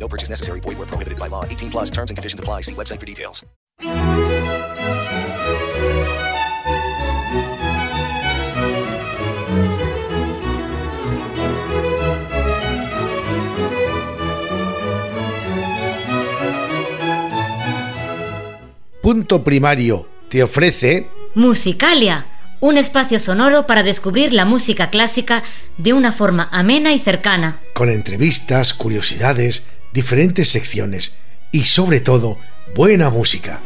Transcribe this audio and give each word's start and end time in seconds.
No 0.00 0.08
purchase 0.08 0.30
necessary. 0.30 0.60
Void 0.60 0.78
where 0.78 0.88
prohibited 0.88 1.18
by 1.18 1.28
law. 1.28 1.44
18 1.44 1.70
plus 1.70 1.90
terms 1.90 2.10
and 2.10 2.16
conditions 2.16 2.40
apply. 2.40 2.62
See 2.62 2.74
website 2.74 2.98
for 2.98 3.06
details. 3.06 3.44
Punto 19.02 19.42
Primario 19.42 20.06
te 20.28 20.42
ofrece 20.42 21.08
Musicalia, 21.34 22.26
un 22.60 22.76
espacio 22.76 23.18
sonoro 23.18 23.66
para 23.66 23.82
descubrir 23.82 24.32
la 24.32 24.44
música 24.44 24.90
clásica 24.90 25.42
de 25.78 25.94
una 25.94 26.12
forma 26.12 26.48
amena 26.52 26.92
y 26.92 26.98
cercana. 26.98 27.58
con 27.74 27.88
entrevistas, 27.88 28.74
curiosidades, 28.74 29.64
diferentes 29.92 30.48
secciones 30.48 31.12
y 31.52 31.64
sobre 31.64 32.00
todo 32.00 32.38
buena 32.74 33.10
música. 33.10 33.60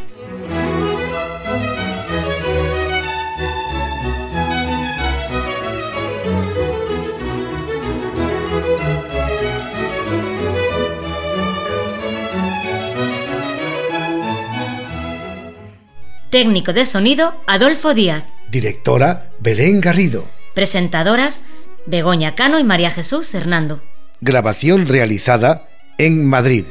Técnico 16.31 16.73
de 16.73 16.85
sonido, 16.85 17.41
Adolfo 17.47 17.95
Díaz. 17.95 18.25
Directora 18.51 19.31
Belén 19.39 19.81
Garrido. 19.81 20.25
Presentadoras, 20.53 21.45
Begoña 21.87 22.35
Cano 22.35 22.59
y 22.59 22.65
María 22.65 22.91
Jesús 22.91 23.33
Hernando. 23.37 23.81
Grabación 24.21 24.89
realizada 24.89 25.69
en 25.99 26.27
Madrid. 26.27 26.65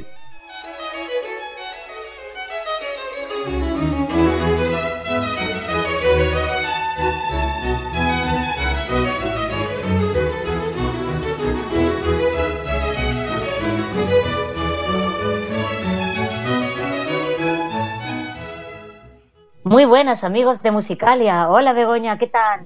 Muy 19.64 19.86
buenas 19.86 20.24
amigos 20.24 20.62
de 20.62 20.72
Musicalia. 20.72 21.50
Hola 21.50 21.74
Begoña, 21.74 22.18
¿qué 22.18 22.28
tal? 22.28 22.66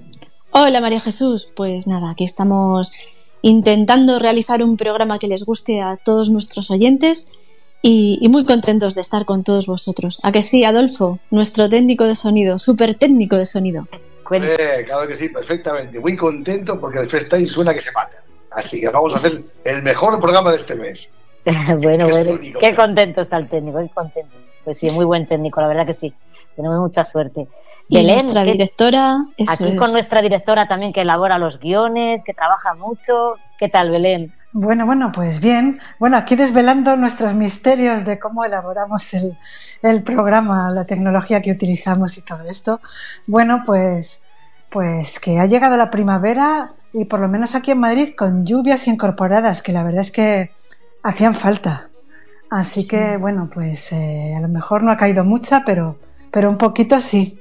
Hola 0.50 0.80
María 0.80 1.00
Jesús, 1.00 1.50
pues 1.56 1.86
nada, 1.86 2.10
aquí 2.10 2.24
estamos 2.24 2.92
intentando 3.42 4.18
realizar 4.18 4.62
un 4.62 4.76
programa 4.76 5.18
que 5.18 5.28
les 5.28 5.44
guste 5.44 5.80
a 5.80 5.96
todos 5.96 6.30
nuestros 6.30 6.70
oyentes 6.70 7.32
y, 7.82 8.18
y 8.20 8.28
muy 8.28 8.44
contentos 8.44 8.94
de 8.94 9.00
estar 9.00 9.24
con 9.24 9.44
todos 9.44 9.66
vosotros. 9.66 10.20
¿A 10.22 10.32
que 10.32 10.42
sí, 10.42 10.64
Adolfo? 10.64 11.18
Nuestro 11.30 11.68
técnico 11.68 12.04
de 12.04 12.14
sonido, 12.14 12.58
súper 12.58 12.96
técnico 12.96 13.36
de 13.36 13.46
sonido. 13.46 13.86
Eh, 14.30 14.84
claro 14.84 15.08
que 15.08 15.16
sí, 15.16 15.28
perfectamente. 15.28 16.00
Muy 16.00 16.16
contento 16.16 16.78
porque 16.78 16.98
el 16.98 17.06
freestyle 17.06 17.48
suena 17.48 17.72
que 17.72 17.80
se 17.80 17.92
mata. 17.92 18.22
Así 18.50 18.80
que 18.80 18.88
vamos 18.88 19.14
a 19.14 19.18
hacer 19.18 19.32
el 19.64 19.82
mejor 19.82 20.20
programa 20.20 20.50
de 20.50 20.56
este 20.56 20.74
mes. 20.74 21.08
bueno, 21.78 22.06
Es 22.06 22.12
bueno, 22.12 22.38
qué 22.60 22.74
contento 22.74 23.22
está 23.22 23.38
el 23.38 23.48
técnico, 23.48 23.78
qué 23.78 23.88
contento. 23.88 24.36
Pues 24.68 24.80
sí, 24.80 24.90
muy 24.90 25.06
buen 25.06 25.26
técnico, 25.26 25.62
la 25.62 25.66
verdad 25.66 25.86
que 25.86 25.94
sí. 25.94 26.12
Tenemos 26.54 26.78
mucha 26.78 27.02
suerte. 27.02 27.48
Y 27.88 27.96
Belén, 27.96 28.16
nuestra 28.16 28.44
¿qué- 28.44 28.52
directora, 28.52 29.16
eso 29.38 29.50
aquí 29.50 29.72
es. 29.72 29.78
con 29.78 29.92
nuestra 29.92 30.20
directora 30.20 30.68
también 30.68 30.92
que 30.92 31.00
elabora 31.00 31.38
los 31.38 31.58
guiones, 31.58 32.22
que 32.22 32.34
trabaja 32.34 32.74
mucho. 32.74 33.36
¿Qué 33.58 33.70
tal, 33.70 33.88
Belén? 33.90 34.30
Bueno, 34.52 34.84
bueno, 34.84 35.10
pues 35.10 35.40
bien. 35.40 35.80
Bueno, 35.98 36.18
aquí 36.18 36.36
desvelando 36.36 36.96
nuestros 36.98 37.32
misterios 37.32 38.04
de 38.04 38.18
cómo 38.18 38.44
elaboramos 38.44 39.14
el, 39.14 39.38
el 39.80 40.02
programa, 40.02 40.68
la 40.70 40.84
tecnología 40.84 41.40
que 41.40 41.50
utilizamos 41.52 42.18
y 42.18 42.20
todo 42.20 42.42
esto. 42.42 42.82
Bueno, 43.26 43.62
pues, 43.64 44.22
pues 44.68 45.18
que 45.18 45.38
ha 45.38 45.46
llegado 45.46 45.78
la 45.78 45.90
primavera 45.90 46.68
y 46.92 47.06
por 47.06 47.20
lo 47.20 47.28
menos 47.28 47.54
aquí 47.54 47.70
en 47.70 47.78
Madrid 47.80 48.12
con 48.14 48.44
lluvias 48.44 48.86
incorporadas, 48.86 49.62
que 49.62 49.72
la 49.72 49.82
verdad 49.82 50.02
es 50.02 50.10
que 50.10 50.50
hacían 51.02 51.32
falta. 51.34 51.87
Así 52.50 52.82
Sí. 52.82 52.88
que, 52.88 53.16
bueno, 53.18 53.48
pues 53.52 53.92
eh, 53.92 54.34
a 54.36 54.40
lo 54.40 54.48
mejor 54.48 54.82
no 54.82 54.90
ha 54.90 54.96
caído 54.96 55.24
mucha, 55.24 55.64
pero, 55.64 55.98
pero 56.30 56.48
un 56.50 56.58
poquito 56.58 57.00
sí. 57.00 57.38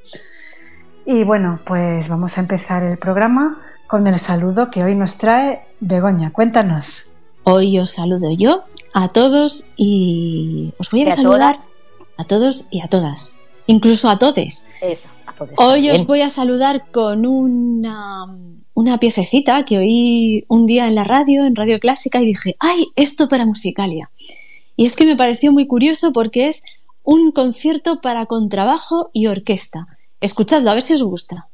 Y 1.06 1.23
bueno, 1.23 1.59
pues 1.66 2.07
vamos 2.09 2.38
a 2.38 2.41
empezar 2.41 2.84
el 2.84 2.97
programa 2.97 3.57
con 3.88 4.06
el 4.07 4.19
saludo 4.19 4.69
que 4.69 4.84
hoy 4.84 4.96
nos 4.96 5.17
trae 5.17 5.62
Begoña. 5.79 6.31
Cuéntanos. 6.31 7.09
Hoy 7.44 7.79
os 7.79 7.91
saludo 7.91 8.29
yo 8.31 8.63
a 8.94 9.07
todos 9.07 9.69
y 9.78 10.73
os 10.79 10.91
voy 10.91 11.03
a, 11.03 11.06
¿Y 11.06 11.07
a 11.07 11.16
saludar 11.16 11.56
todas? 11.56 11.69
a 12.17 12.23
todos 12.25 12.67
y 12.72 12.81
a 12.81 12.88
todas, 12.90 13.41
incluso 13.67 14.09
a 14.09 14.19
todes. 14.19 14.67
Eso, 14.81 15.07
a 15.25 15.31
todos 15.31 15.51
Hoy 15.57 15.84
también. 15.84 16.01
os 16.01 16.07
voy 16.07 16.22
a 16.23 16.29
saludar 16.29 16.91
con 16.91 17.25
una, 17.25 18.25
una 18.73 19.00
piececita 19.00 19.63
que 19.63 19.78
oí 19.78 20.44
un 20.50 20.66
día 20.66 20.88
en 20.90 20.96
la 20.96 21.06
radio, 21.06 21.46
en 21.46 21.56
Radio 21.56 21.79
Clásica, 21.79 22.19
y 22.22 22.25
dije, 22.25 22.57
¡ay, 22.59 22.88
esto 22.97 23.29
para 23.29 23.46
Musicalia! 23.46 24.09
Y 24.78 24.86
es 24.86 24.96
que 24.96 25.06
me 25.06 25.18
pareció 25.18 25.52
muy 25.52 25.68
curioso 25.68 26.14
porque 26.14 26.48
es 26.48 26.64
un 27.04 27.32
concierto 27.32 28.00
para 28.00 28.28
contrabajo 28.28 29.10
y 29.12 29.28
orquesta. 29.28 29.88
Escuchadlo, 30.22 30.72
a 30.72 30.76
ver 30.76 30.84
si 30.84 30.94
os 30.94 31.04
gusta. 31.04 31.50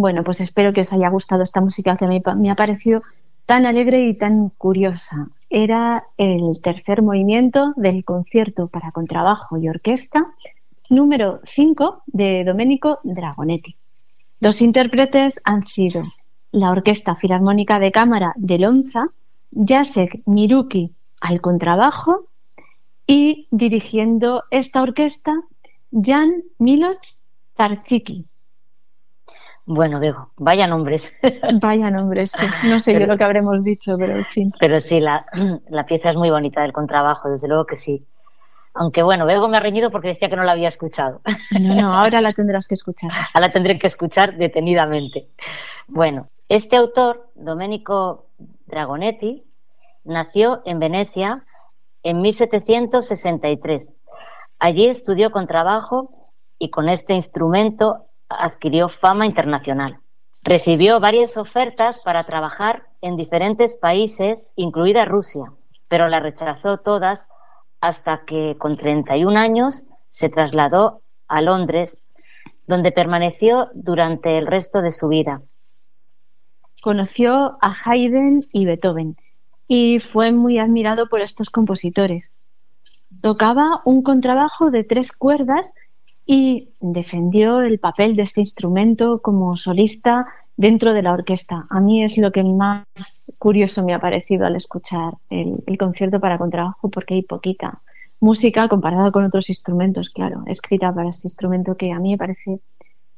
Bueno, 0.00 0.22
pues 0.22 0.40
espero 0.40 0.72
que 0.72 0.82
os 0.82 0.92
haya 0.92 1.08
gustado 1.08 1.42
esta 1.42 1.60
música 1.60 1.96
que 1.96 2.06
me, 2.06 2.22
me 2.36 2.52
ha 2.52 2.54
parecido 2.54 3.02
tan 3.46 3.66
alegre 3.66 4.06
y 4.06 4.14
tan 4.14 4.50
curiosa. 4.50 5.26
Era 5.50 6.04
el 6.16 6.60
tercer 6.62 7.02
movimiento 7.02 7.72
del 7.74 8.04
concierto 8.04 8.68
para 8.68 8.92
contrabajo 8.92 9.58
y 9.58 9.68
orquesta 9.68 10.24
número 10.88 11.40
5 11.42 12.04
de 12.06 12.44
Domenico 12.44 13.00
Dragonetti. 13.02 13.74
Los 14.38 14.60
intérpretes 14.60 15.40
han 15.44 15.64
sido 15.64 16.04
la 16.52 16.70
Orquesta 16.70 17.16
Filarmónica 17.16 17.80
de 17.80 17.90
Cámara 17.90 18.32
de 18.36 18.58
Lonza, 18.58 19.00
Jacek 19.50 20.22
Miruki 20.26 20.92
al 21.20 21.40
contrabajo 21.40 22.12
y 23.04 23.48
dirigiendo 23.50 24.44
esta 24.52 24.80
orquesta 24.80 25.34
Jan 25.90 26.44
Milos 26.60 27.24
Tarziki. 27.56 28.26
Bueno, 29.70 30.00
digo, 30.00 30.30
vaya 30.38 30.66
nombres. 30.66 31.14
Vaya 31.60 31.90
nombres, 31.90 32.32
sí. 32.32 32.46
No 32.70 32.80
sé 32.80 32.98
yo 32.98 33.06
lo 33.06 33.18
que 33.18 33.24
habremos 33.24 33.62
dicho, 33.62 33.98
pero 33.98 34.16
en 34.16 34.24
fin. 34.24 34.50
Pero 34.58 34.80
sí, 34.80 34.98
la, 34.98 35.26
la 35.68 35.84
pieza 35.84 36.08
es 36.08 36.16
muy 36.16 36.30
bonita 36.30 36.62
del 36.62 36.72
contrabajo, 36.72 37.28
desde 37.28 37.48
luego 37.48 37.66
que 37.66 37.76
sí. 37.76 38.06
Aunque 38.72 39.02
bueno, 39.02 39.26
Bego 39.26 39.46
me 39.46 39.58
ha 39.58 39.60
reñido 39.60 39.90
porque 39.90 40.08
decía 40.08 40.30
que 40.30 40.36
no 40.36 40.44
la 40.44 40.52
había 40.52 40.68
escuchado. 40.68 41.20
No, 41.50 41.74
no, 41.74 41.94
ahora 41.98 42.22
la 42.22 42.32
tendrás 42.32 42.66
que 42.66 42.76
escuchar. 42.76 43.10
Ahora 43.12 43.48
la 43.48 43.48
tendré 43.50 43.78
que 43.78 43.88
escuchar 43.88 44.38
detenidamente. 44.38 45.28
Bueno, 45.86 46.28
este 46.48 46.76
autor, 46.76 47.30
Domenico 47.34 48.24
Dragonetti, 48.68 49.44
nació 50.04 50.62
en 50.64 50.78
Venecia 50.78 51.44
en 52.04 52.22
1763. 52.22 53.92
Allí 54.60 54.86
estudió 54.86 55.30
con 55.30 55.46
trabajo 55.46 56.08
y 56.58 56.70
con 56.70 56.88
este 56.88 57.12
instrumento 57.12 58.07
adquirió 58.28 58.88
fama 58.88 59.26
internacional. 59.26 60.00
Recibió 60.44 61.00
varias 61.00 61.36
ofertas 61.36 62.00
para 62.04 62.24
trabajar 62.24 62.86
en 63.02 63.16
diferentes 63.16 63.76
países, 63.76 64.52
incluida 64.56 65.04
Rusia, 65.04 65.52
pero 65.88 66.08
las 66.08 66.22
rechazó 66.22 66.76
todas 66.76 67.28
hasta 67.80 68.24
que 68.24 68.56
con 68.58 68.76
31 68.76 69.38
años 69.38 69.86
se 70.06 70.28
trasladó 70.28 71.00
a 71.26 71.42
Londres, 71.42 72.04
donde 72.66 72.92
permaneció 72.92 73.68
durante 73.74 74.38
el 74.38 74.46
resto 74.46 74.80
de 74.80 74.92
su 74.92 75.08
vida. 75.08 75.40
Conoció 76.82 77.58
a 77.60 77.74
Haydn 77.84 78.44
y 78.52 78.64
Beethoven 78.64 79.14
y 79.66 79.98
fue 79.98 80.32
muy 80.32 80.58
admirado 80.58 81.08
por 81.08 81.20
estos 81.20 81.50
compositores. 81.50 82.30
Tocaba 83.20 83.80
un 83.84 84.02
contrabajo 84.02 84.70
de 84.70 84.84
tres 84.84 85.12
cuerdas 85.12 85.74
y 86.30 86.68
defendió 86.82 87.62
el 87.62 87.78
papel 87.78 88.14
de 88.14 88.20
este 88.20 88.42
instrumento 88.42 89.18
como 89.22 89.56
solista 89.56 90.24
dentro 90.58 90.92
de 90.92 91.00
la 91.00 91.14
orquesta. 91.14 91.64
A 91.70 91.80
mí 91.80 92.04
es 92.04 92.18
lo 92.18 92.32
que 92.32 92.42
más 92.44 93.32
curioso 93.38 93.82
me 93.82 93.94
ha 93.94 93.98
parecido 93.98 94.44
al 94.44 94.54
escuchar 94.54 95.14
el, 95.30 95.78
concierto 95.78 96.20
para 96.20 96.36
contrabajo 96.36 96.90
porque 96.90 97.14
hay 97.14 97.22
poquita 97.22 97.78
música 98.20 98.68
comparada 98.68 99.10
con 99.10 99.24
otros 99.24 99.48
instrumentos, 99.48 100.10
claro, 100.10 100.42
escrita 100.46 100.92
para 100.94 101.08
este 101.08 101.28
instrumento 101.28 101.78
que 101.78 101.92
a 101.92 101.98
mí 101.98 102.10
me 102.10 102.18
parece 102.18 102.60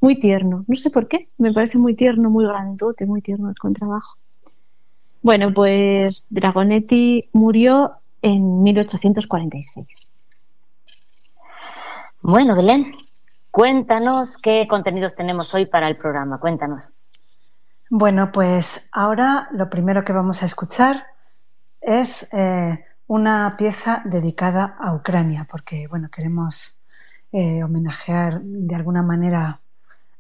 muy 0.00 0.20
tierno. 0.20 0.64
No 0.68 0.76
sé 0.76 0.90
por 0.90 1.08
qué, 1.08 1.30
me 1.36 1.52
parece 1.52 1.78
muy 1.78 1.96
tierno, 1.96 2.30
muy 2.30 2.46
grandote, 2.46 3.06
muy 3.06 3.22
tierno 3.22 3.48
el 3.48 3.58
contrabajo. 3.58 4.18
Bueno, 5.20 5.52
pues 5.52 6.26
Dragonetti 6.30 7.28
murió 7.32 7.90
en 8.22 8.62
1846. 8.62 10.09
Bueno, 12.22 12.54
Belén, 12.54 12.92
cuéntanos 13.50 14.36
qué 14.42 14.66
contenidos 14.68 15.14
tenemos 15.14 15.54
hoy 15.54 15.64
para 15.64 15.88
el 15.88 15.96
programa. 15.96 16.38
Cuéntanos. 16.38 16.92
Bueno, 17.88 18.30
pues 18.30 18.88
ahora 18.92 19.48
lo 19.52 19.70
primero 19.70 20.04
que 20.04 20.12
vamos 20.12 20.42
a 20.42 20.46
escuchar 20.46 21.06
es 21.80 22.32
eh, 22.34 22.84
una 23.06 23.54
pieza 23.56 24.02
dedicada 24.04 24.76
a 24.78 24.94
Ucrania, 24.94 25.48
porque 25.50 25.88
bueno, 25.88 26.10
queremos 26.10 26.82
eh, 27.32 27.64
homenajear 27.64 28.42
de 28.42 28.74
alguna 28.74 29.02
manera 29.02 29.60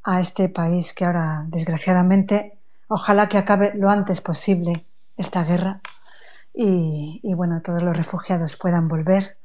a 0.02 0.20
este 0.20 0.48
país 0.48 0.94
que 0.94 1.04
ahora, 1.04 1.44
desgraciadamente, 1.48 2.58
ojalá 2.88 3.28
que 3.28 3.36
acabe 3.36 3.72
lo 3.74 3.90
antes 3.90 4.22
posible 4.22 4.84
esta 5.18 5.44
guerra 5.44 5.80
y, 6.54 7.20
bueno, 7.34 7.60
todos 7.62 7.82
los 7.82 7.94
refugiados 7.94 8.56
puedan 8.56 8.88
volver. 8.88 9.36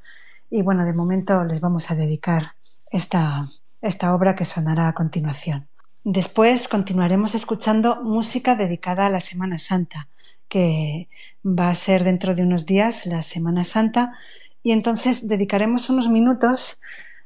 Y 0.49 0.61
bueno, 0.61 0.85
de 0.85 0.93
momento 0.93 1.43
les 1.43 1.59
vamos 1.59 1.91
a 1.91 1.95
dedicar 1.95 2.53
esta, 2.91 3.49
esta 3.81 4.13
obra 4.13 4.35
que 4.35 4.45
sonará 4.45 4.87
a 4.87 4.93
continuación. 4.93 5.67
Después 6.03 6.67
continuaremos 6.67 7.33
escuchando 7.33 8.03
música 8.03 8.55
dedicada 8.55 9.07
a 9.07 9.09
la 9.09 9.19
Semana 9.19 9.57
Santa, 9.57 10.07
que 10.47 11.09
va 11.43 11.69
a 11.69 11.75
ser 11.75 12.03
dentro 12.03 12.35
de 12.35 12.43
unos 12.43 12.65
días 12.65 13.05
la 13.05 13.23
Semana 13.23 13.63
Santa, 13.63 14.13
y 14.61 14.71
entonces 14.71 15.27
dedicaremos 15.27 15.89
unos 15.89 16.09
minutos 16.09 16.79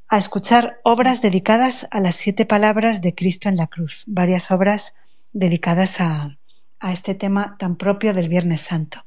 a 0.07 0.17
escuchar 0.17 0.79
obras 0.83 1.21
dedicadas 1.21 1.88
a 1.91 1.99
las 1.99 2.15
siete 2.15 2.45
palabras 2.45 3.01
de 3.01 3.13
Cristo 3.13 3.49
en 3.49 3.57
la 3.57 3.67
cruz, 3.67 4.03
varias 4.07 4.49
obras 4.49 4.95
dedicadas 5.33 5.99
a, 5.99 6.38
a 6.79 6.91
este 6.91 7.15
tema 7.15 7.57
tan 7.59 7.75
propio 7.75 8.13
del 8.13 8.29
Viernes 8.29 8.61
Santo. 8.61 9.05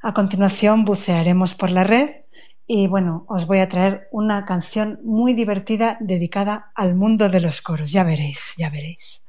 A 0.00 0.12
continuación 0.12 0.84
bucearemos 0.84 1.54
por 1.54 1.70
la 1.70 1.84
red 1.84 2.21
y 2.74 2.86
bueno, 2.86 3.26
os 3.28 3.46
voy 3.46 3.58
a 3.58 3.68
traer 3.68 4.08
una 4.12 4.46
canción 4.46 4.98
muy 5.04 5.34
divertida 5.34 5.98
dedicada 6.00 6.72
al 6.74 6.94
mundo 6.94 7.28
de 7.28 7.42
los 7.42 7.60
coros, 7.60 7.92
ya 7.92 8.02
veréis, 8.02 8.54
ya 8.56 8.70
veréis. 8.70 9.26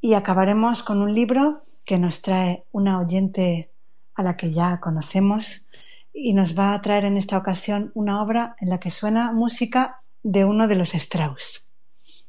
Y 0.00 0.14
acabaremos 0.14 0.84
con 0.84 1.02
un 1.02 1.16
libro 1.16 1.64
que 1.84 1.98
nos 1.98 2.22
trae 2.22 2.62
una 2.70 3.00
oyente 3.00 3.72
a 4.14 4.22
la 4.22 4.36
que 4.36 4.52
ya 4.52 4.78
conocemos, 4.78 5.66
y 6.12 6.32
nos 6.32 6.56
va 6.56 6.74
a 6.74 6.80
traer 6.80 7.06
en 7.06 7.16
esta 7.16 7.36
ocasión 7.36 7.90
una 7.92 8.22
obra 8.22 8.54
en 8.60 8.68
la 8.68 8.78
que 8.78 8.92
suena 8.92 9.32
música 9.32 10.00
de 10.22 10.44
uno 10.44 10.68
de 10.68 10.76
los 10.76 10.94
Strauss. 10.94 11.68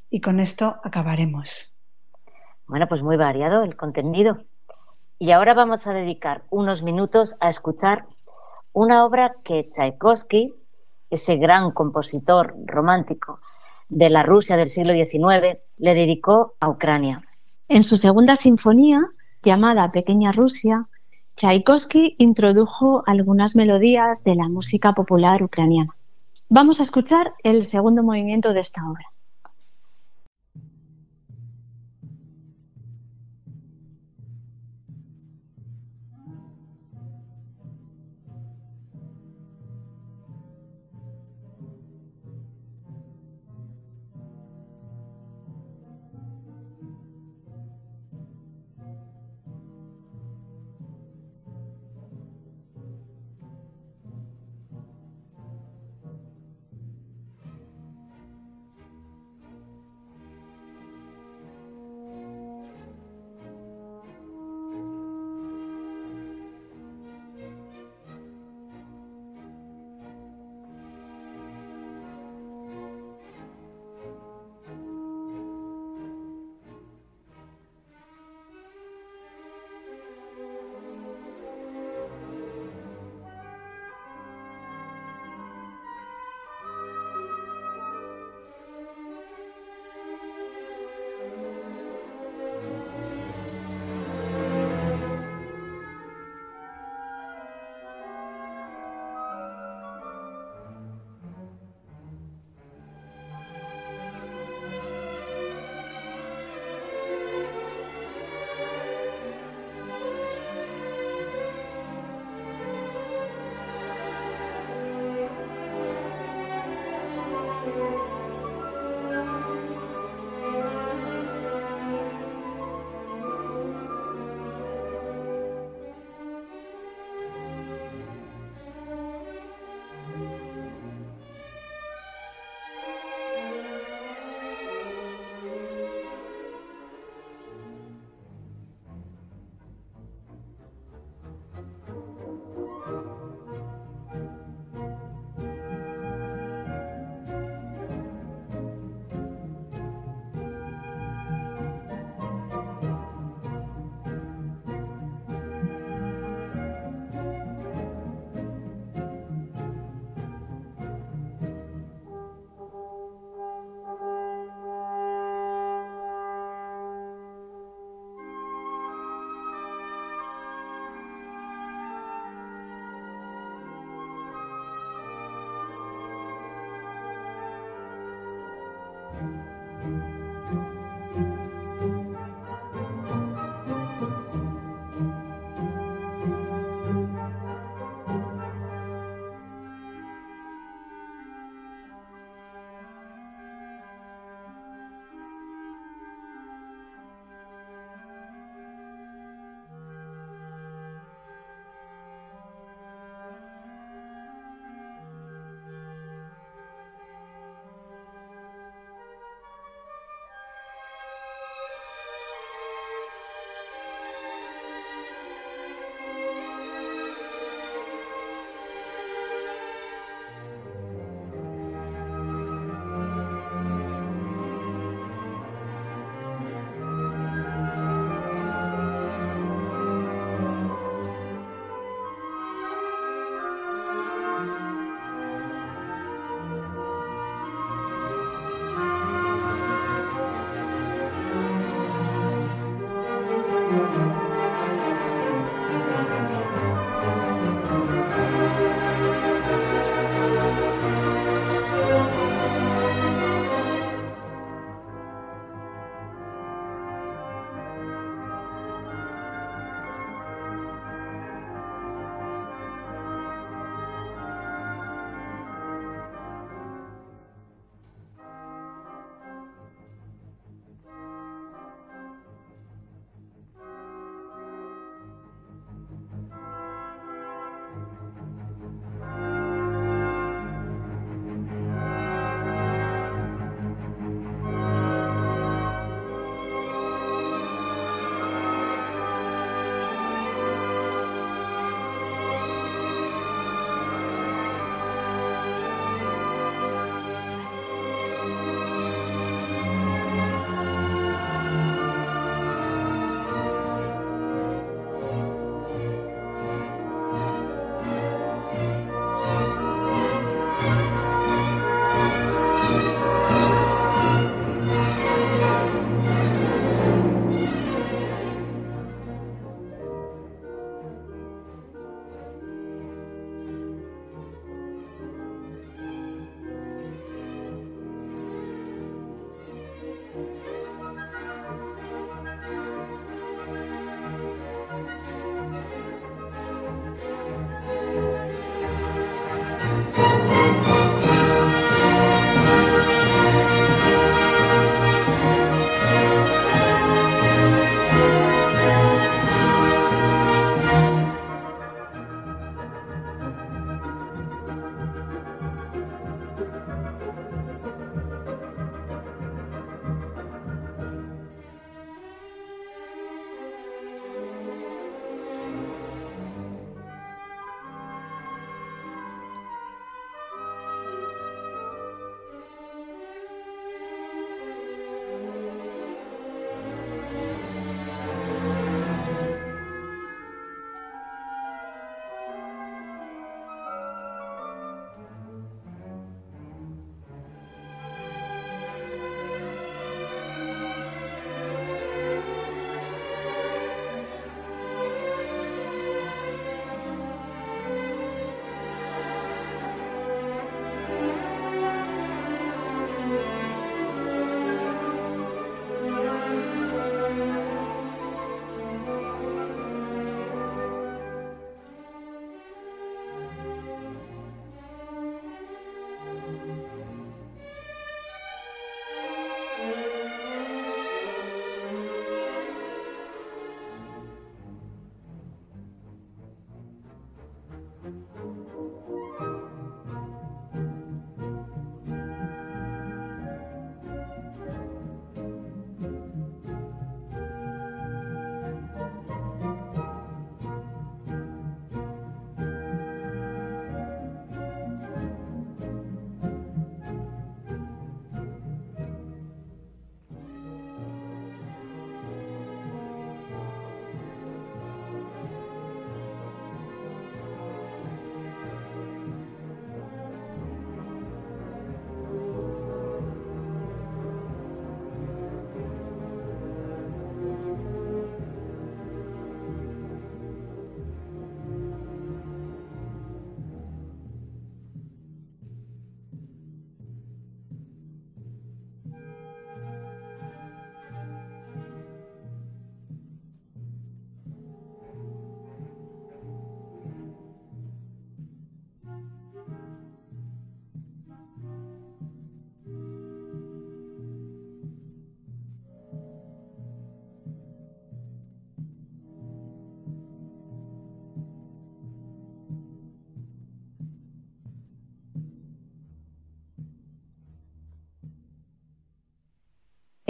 Y 0.10 0.22
con 0.22 0.40
esto 0.40 0.78
acabaremos. 0.84 1.72
Bueno, 2.68 2.88
pues 2.88 3.04
muy 3.04 3.16
variado 3.16 3.62
el 3.62 3.76
contenido. 3.76 4.40
Y 5.20 5.30
ahora 5.30 5.54
vamos 5.54 5.86
a 5.86 5.94
dedicar 5.94 6.46
unos 6.50 6.82
minutos 6.82 7.38
a 7.40 7.52
escuchar 7.52 8.08
una 8.74 9.06
obra 9.06 9.36
que 9.44 9.70
Tchaikovsky, 9.70 10.53
ese 11.10 11.38
gran 11.38 11.72
compositor 11.72 12.53
romántico 12.65 13.39
de 13.88 14.10
la 14.10 14.24
Rusia 14.24 14.58
del 14.58 14.70
siglo 14.70 14.94
XIX, 14.94 15.60
le 15.77 15.94
dedicó 15.94 16.56
a 16.60 16.70
Ucrania. 16.70 17.22
En 17.68 17.84
su 17.84 17.98
segunda 17.98 18.36
sinfonía, 18.36 19.00
llamada 19.44 19.89
Pequeña 19.89 20.32
Rusia, 20.32 20.88
Tchaikovsky 21.36 22.15
introdujo 22.18 23.03
algunas 23.06 23.56
melodías 23.56 24.24
de 24.24 24.36
la 24.36 24.50
música 24.50 24.94
popular 24.94 25.44
ucraniana. 25.44 25.96
Vamos 26.50 26.80
a 26.80 26.84
escuchar 26.84 27.34
el 27.44 27.63
segundo 27.63 28.03
movimiento 28.03 28.53
de 28.53 28.60
esta 28.60 28.82
obra. 28.88 29.06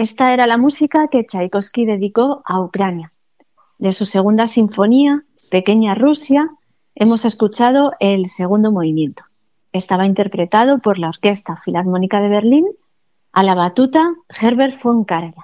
Esta 0.04 0.34
era 0.34 0.46
la 0.46 0.58
música 0.58 1.08
que 1.08 1.24
Tchaikovsky 1.24 1.86
dedicó 1.86 2.42
a 2.44 2.60
Ucrania. 2.60 3.10
De 3.78 3.94
su 3.94 4.04
segunda 4.04 4.46
sinfonía, 4.46 5.24
Pequeña 5.50 5.94
Rusia, 5.94 6.50
hemos 6.94 7.24
escuchado 7.24 7.92
el 8.00 8.28
segundo 8.28 8.70
movimiento. 8.70 9.24
Estaba 9.72 10.04
interpretado 10.04 10.78
por 10.78 10.98
la 10.98 11.08
Orquesta 11.08 11.56
Filarmónica 11.56 12.20
de 12.20 12.28
Berlín 12.28 12.66
a 13.32 13.42
la 13.44 13.54
batuta 13.54 14.14
Herbert 14.38 14.74
von 14.82 15.04
Karajan. 15.04 15.43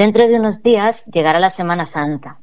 Dentro 0.00 0.26
de 0.26 0.36
unos 0.36 0.62
días 0.62 1.04
llegará 1.12 1.38
la 1.40 1.50
Semana 1.50 1.84
Santa. 1.84 2.38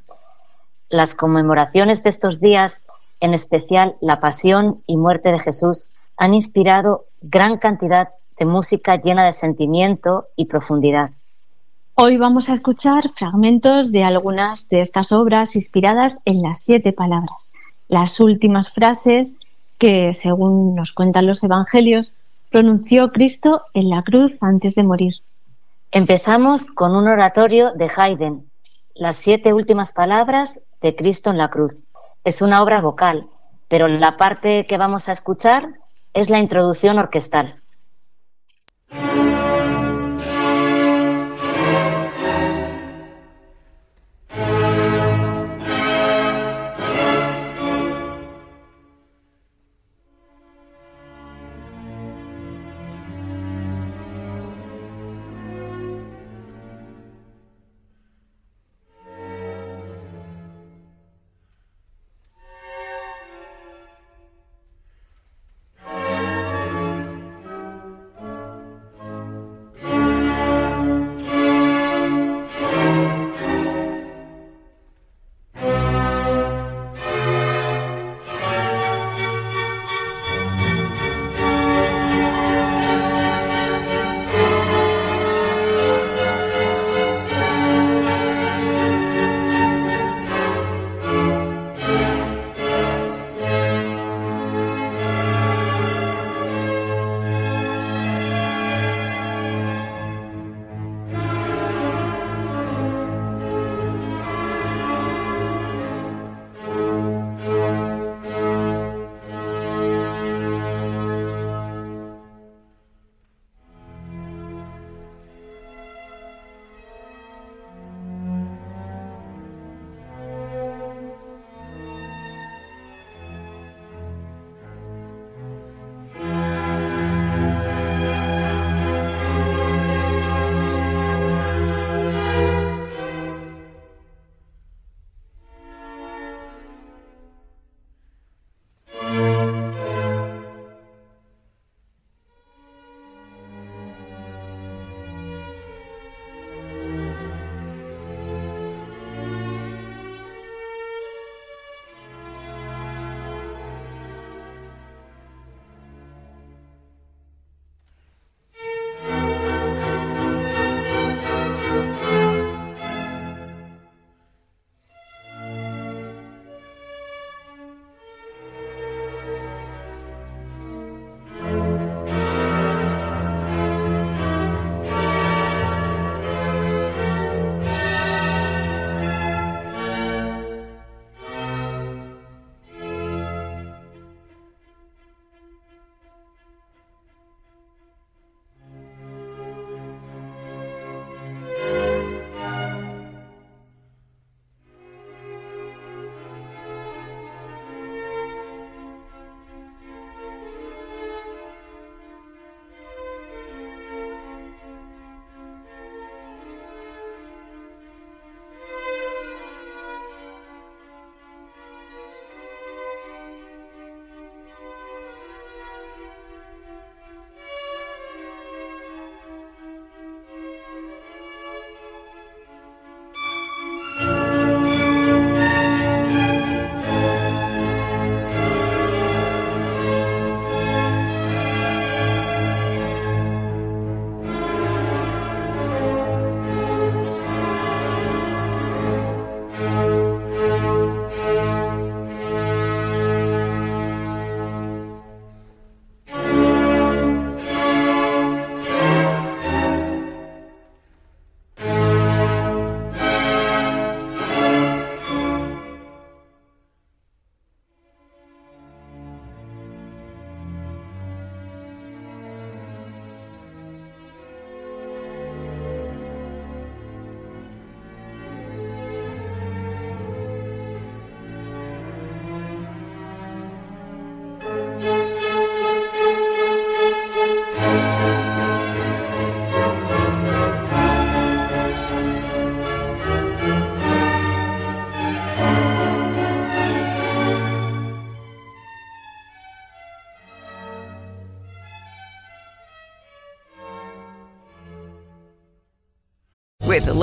Las 0.89 1.15
conmemoraciones 1.15 2.03
de 2.03 2.11
estos 2.11 2.39
días, 2.39 2.85
en 3.19 3.33
especial 3.33 3.95
la 3.99 4.19
pasión 4.19 4.83
y 4.85 4.95
muerte 4.95 5.31
de 5.31 5.39
Jesús, 5.39 5.87
han 6.17 6.35
inspirado 6.35 7.05
gran 7.19 7.57
cantidad 7.57 8.09
de 8.37 8.45
música 8.45 8.97
llena 8.97 9.25
de 9.25 9.33
sentimiento 9.33 10.27
y 10.35 10.45
profundidad. 10.45 11.09
Hoy 11.95 12.17
vamos 12.17 12.47
a 12.49 12.53
escuchar 12.53 13.09
fragmentos 13.09 13.91
de 13.91 14.03
algunas 14.03 14.69
de 14.69 14.81
estas 14.81 15.11
obras 15.11 15.55
inspiradas 15.55 16.19
en 16.25 16.43
las 16.43 16.59
siete 16.59 16.93
palabras, 16.93 17.53
las 17.87 18.19
últimas 18.19 18.71
frases 18.71 19.35
que, 19.79 20.13
según 20.13 20.75
nos 20.75 20.91
cuentan 20.91 21.25
los 21.25 21.43
evangelios, 21.43 22.17
pronunció 22.51 23.09
Cristo 23.09 23.61
en 23.73 23.89
la 23.89 24.03
cruz 24.03 24.43
antes 24.43 24.75
de 24.75 24.83
morir. 24.83 25.15
Empezamos 25.91 26.65
con 26.65 26.97
un 26.97 27.07
oratorio 27.07 27.71
de 27.71 27.89
Haydn, 27.95 28.51
las 28.95 29.15
siete 29.15 29.53
últimas 29.53 29.93
palabras 29.93 30.59
de 30.81 30.93
Cristo 30.93 31.29
en 31.29 31.37
la 31.37 31.49
cruz. 31.49 31.75
Es 32.25 32.41
una 32.41 32.61
obra 32.61 32.81
vocal, 32.81 33.25
pero 33.69 33.87
la 33.87 34.11
parte 34.11 34.65
que 34.67 34.77
vamos 34.77 35.07
a 35.07 35.13
escuchar 35.13 35.79
es 36.13 36.29
la 36.29 36.39
introducción 36.39 36.99
orquestal. 36.99 37.55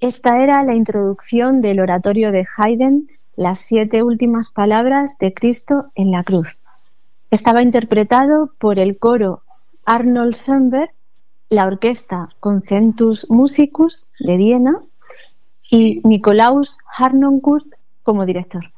Esta 0.00 0.42
era 0.42 0.62
la 0.62 0.74
introducción 0.74 1.60
del 1.60 1.78
oratorio 1.78 2.32
de 2.32 2.46
Haydn, 2.56 3.10
las 3.36 3.58
siete 3.58 4.02
últimas 4.02 4.50
palabras 4.50 5.18
de 5.18 5.34
Cristo 5.34 5.90
en 5.94 6.10
la 6.10 6.24
cruz. 6.24 6.56
Estaba 7.30 7.62
interpretado 7.62 8.48
por 8.58 8.78
el 8.78 8.98
coro 8.98 9.42
Arnold 9.84 10.34
Schoenberg, 10.34 10.90
la 11.50 11.66
orquesta 11.66 12.28
Concentus 12.40 13.28
Musicus 13.28 14.08
de 14.20 14.38
Viena 14.38 14.80
y 15.70 16.00
Nikolaus 16.02 16.78
Harnoncourt 16.96 17.66
como 18.02 18.24
director. 18.24 18.72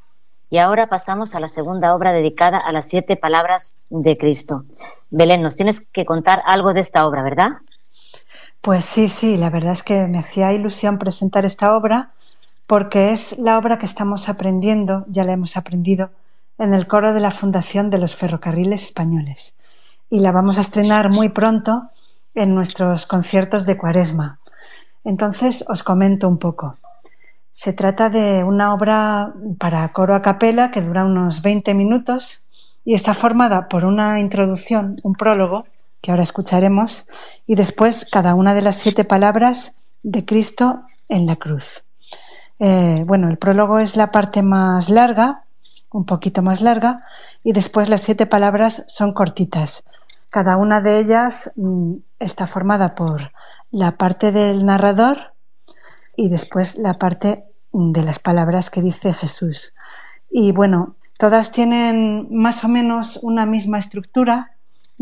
Y 0.50 0.58
ahora 0.58 0.88
pasamos 0.88 1.36
a 1.36 1.40
la 1.40 1.48
segunda 1.48 1.94
obra 1.94 2.12
dedicada 2.12 2.58
a 2.58 2.72
las 2.72 2.88
siete 2.88 3.14
palabras 3.14 3.76
de 3.90 4.18
Cristo. 4.18 4.64
Belén, 5.10 5.40
nos 5.40 5.54
tienes 5.54 5.86
que 5.86 6.04
contar 6.04 6.42
algo 6.46 6.72
de 6.72 6.80
esta 6.80 7.06
obra, 7.06 7.22
¿verdad? 7.22 7.58
Pues 8.62 8.84
sí, 8.84 9.08
sí, 9.08 9.36
la 9.36 9.50
verdad 9.50 9.72
es 9.72 9.82
que 9.82 10.06
me 10.06 10.20
hacía 10.20 10.52
ilusión 10.52 10.98
presentar 10.98 11.44
esta 11.44 11.76
obra 11.76 12.12
porque 12.68 13.10
es 13.10 13.36
la 13.36 13.58
obra 13.58 13.80
que 13.80 13.86
estamos 13.86 14.28
aprendiendo, 14.28 15.04
ya 15.08 15.24
la 15.24 15.32
hemos 15.32 15.56
aprendido, 15.56 16.10
en 16.58 16.72
el 16.72 16.86
coro 16.86 17.12
de 17.12 17.18
la 17.18 17.32
Fundación 17.32 17.90
de 17.90 17.98
los 17.98 18.14
Ferrocarriles 18.14 18.84
Españoles. 18.84 19.56
Y 20.10 20.20
la 20.20 20.30
vamos 20.30 20.58
a 20.58 20.60
estrenar 20.60 21.10
muy 21.10 21.28
pronto 21.28 21.88
en 22.36 22.54
nuestros 22.54 23.04
conciertos 23.04 23.66
de 23.66 23.76
Cuaresma. 23.76 24.38
Entonces 25.02 25.64
os 25.68 25.82
comento 25.82 26.28
un 26.28 26.38
poco. 26.38 26.76
Se 27.50 27.72
trata 27.72 28.10
de 28.10 28.44
una 28.44 28.72
obra 28.72 29.34
para 29.58 29.88
coro 29.88 30.14
a 30.14 30.22
capela 30.22 30.70
que 30.70 30.82
dura 30.82 31.04
unos 31.04 31.42
20 31.42 31.74
minutos 31.74 32.44
y 32.84 32.94
está 32.94 33.12
formada 33.12 33.68
por 33.68 33.84
una 33.84 34.20
introducción, 34.20 35.00
un 35.02 35.14
prólogo, 35.14 35.64
que 36.02 36.10
ahora 36.10 36.24
escucharemos, 36.24 37.06
y 37.46 37.54
después 37.54 38.06
cada 38.10 38.34
una 38.34 38.54
de 38.54 38.62
las 38.62 38.76
siete 38.76 39.04
palabras 39.04 39.72
de 40.02 40.24
Cristo 40.26 40.82
en 41.08 41.26
la 41.26 41.36
cruz. 41.36 41.84
Eh, 42.58 43.04
bueno, 43.06 43.30
el 43.30 43.38
prólogo 43.38 43.78
es 43.78 43.96
la 43.96 44.10
parte 44.10 44.42
más 44.42 44.90
larga, 44.90 45.44
un 45.92 46.04
poquito 46.04 46.42
más 46.42 46.60
larga, 46.60 47.04
y 47.42 47.52
después 47.52 47.88
las 47.88 48.02
siete 48.02 48.26
palabras 48.26 48.84
son 48.88 49.14
cortitas. 49.14 49.84
Cada 50.30 50.56
una 50.56 50.80
de 50.80 50.98
ellas 50.98 51.52
mm, 51.56 51.96
está 52.18 52.46
formada 52.46 52.94
por 52.94 53.32
la 53.70 53.96
parte 53.96 54.32
del 54.32 54.64
narrador 54.64 55.34
y 56.16 56.28
después 56.28 56.76
la 56.76 56.94
parte 56.94 57.44
de 57.72 58.02
las 58.02 58.18
palabras 58.18 58.70
que 58.70 58.82
dice 58.82 59.12
Jesús. 59.12 59.72
Y 60.30 60.52
bueno, 60.52 60.96
todas 61.18 61.52
tienen 61.52 62.28
más 62.30 62.64
o 62.64 62.68
menos 62.68 63.18
una 63.22 63.46
misma 63.46 63.78
estructura, 63.78 64.51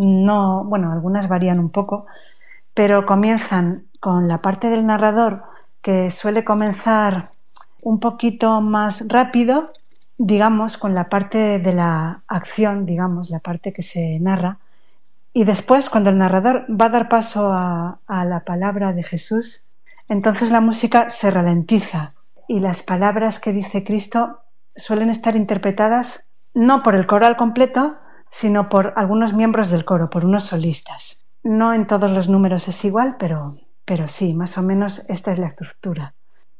no, 0.01 0.65
bueno, 0.65 0.93
algunas 0.93 1.29
varían 1.29 1.59
un 1.61 1.69
poco, 1.69 2.07
pero 2.73 3.05
comienzan 3.05 3.85
con 4.01 4.29
la 4.29 4.41
parte 4.41 4.71
del 4.71 4.87
narrador 4.87 5.43
que 5.83 6.11
suele 6.11 6.43
comenzar 6.43 7.31
un 7.83 8.01
poquito 8.01 8.63
más 8.63 9.05
rápido, 9.09 9.71
digamos, 10.17 10.79
con 10.79 10.95
la 10.95 11.11
parte 11.11 11.59
de 11.59 11.73
la 11.75 12.23
acción, 12.29 12.87
digamos, 12.87 13.29
la 13.29 13.41
parte 13.41 13.75
que 13.75 13.83
se 13.83 14.19
narra. 14.21 14.59
Y 15.35 15.45
después, 15.45 15.91
cuando 15.91 16.09
el 16.09 16.19
narrador 16.19 16.65
va 16.69 16.87
a 16.87 16.91
dar 16.91 17.09
paso 17.11 17.53
a, 17.53 17.99
a 18.07 18.25
la 18.25 18.41
palabra 18.41 18.95
de 18.95 19.03
Jesús, 19.03 19.61
entonces 20.09 20.51
la 20.51 20.63
música 20.63 21.11
se 21.11 21.31
ralentiza 21.31 22.13
y 22.49 22.61
las 22.61 22.83
palabras 22.83 23.39
que 23.39 23.53
dice 23.53 23.85
Cristo 23.85 24.41
suelen 24.77 25.11
estar 25.11 25.37
interpretadas 25.37 26.25
no 26.55 26.83
por 26.83 26.95
el 26.95 27.07
coro 27.07 27.27
al 27.27 27.37
completo, 27.37 27.97
sino 28.31 28.69
por 28.69 28.95
algunos 28.97 29.33
miembros 29.33 29.71
del 29.71 29.85
coro, 29.85 30.11
por 30.11 30.25
unos 30.25 30.45
solistas. 30.45 31.25
No 31.43 31.75
en 31.75 31.87
todos 31.87 32.11
los 32.11 32.29
números 32.29 32.69
es 32.69 32.85
igual, 32.85 33.17
pero, 33.19 33.57
pero 33.85 34.09
sí, 34.09 34.35
más 34.35 34.57
o 34.59 34.63
menos 34.63 35.05
esta 35.09 35.33
es 35.33 35.39
la 35.39 35.49
estructura. 35.49 36.15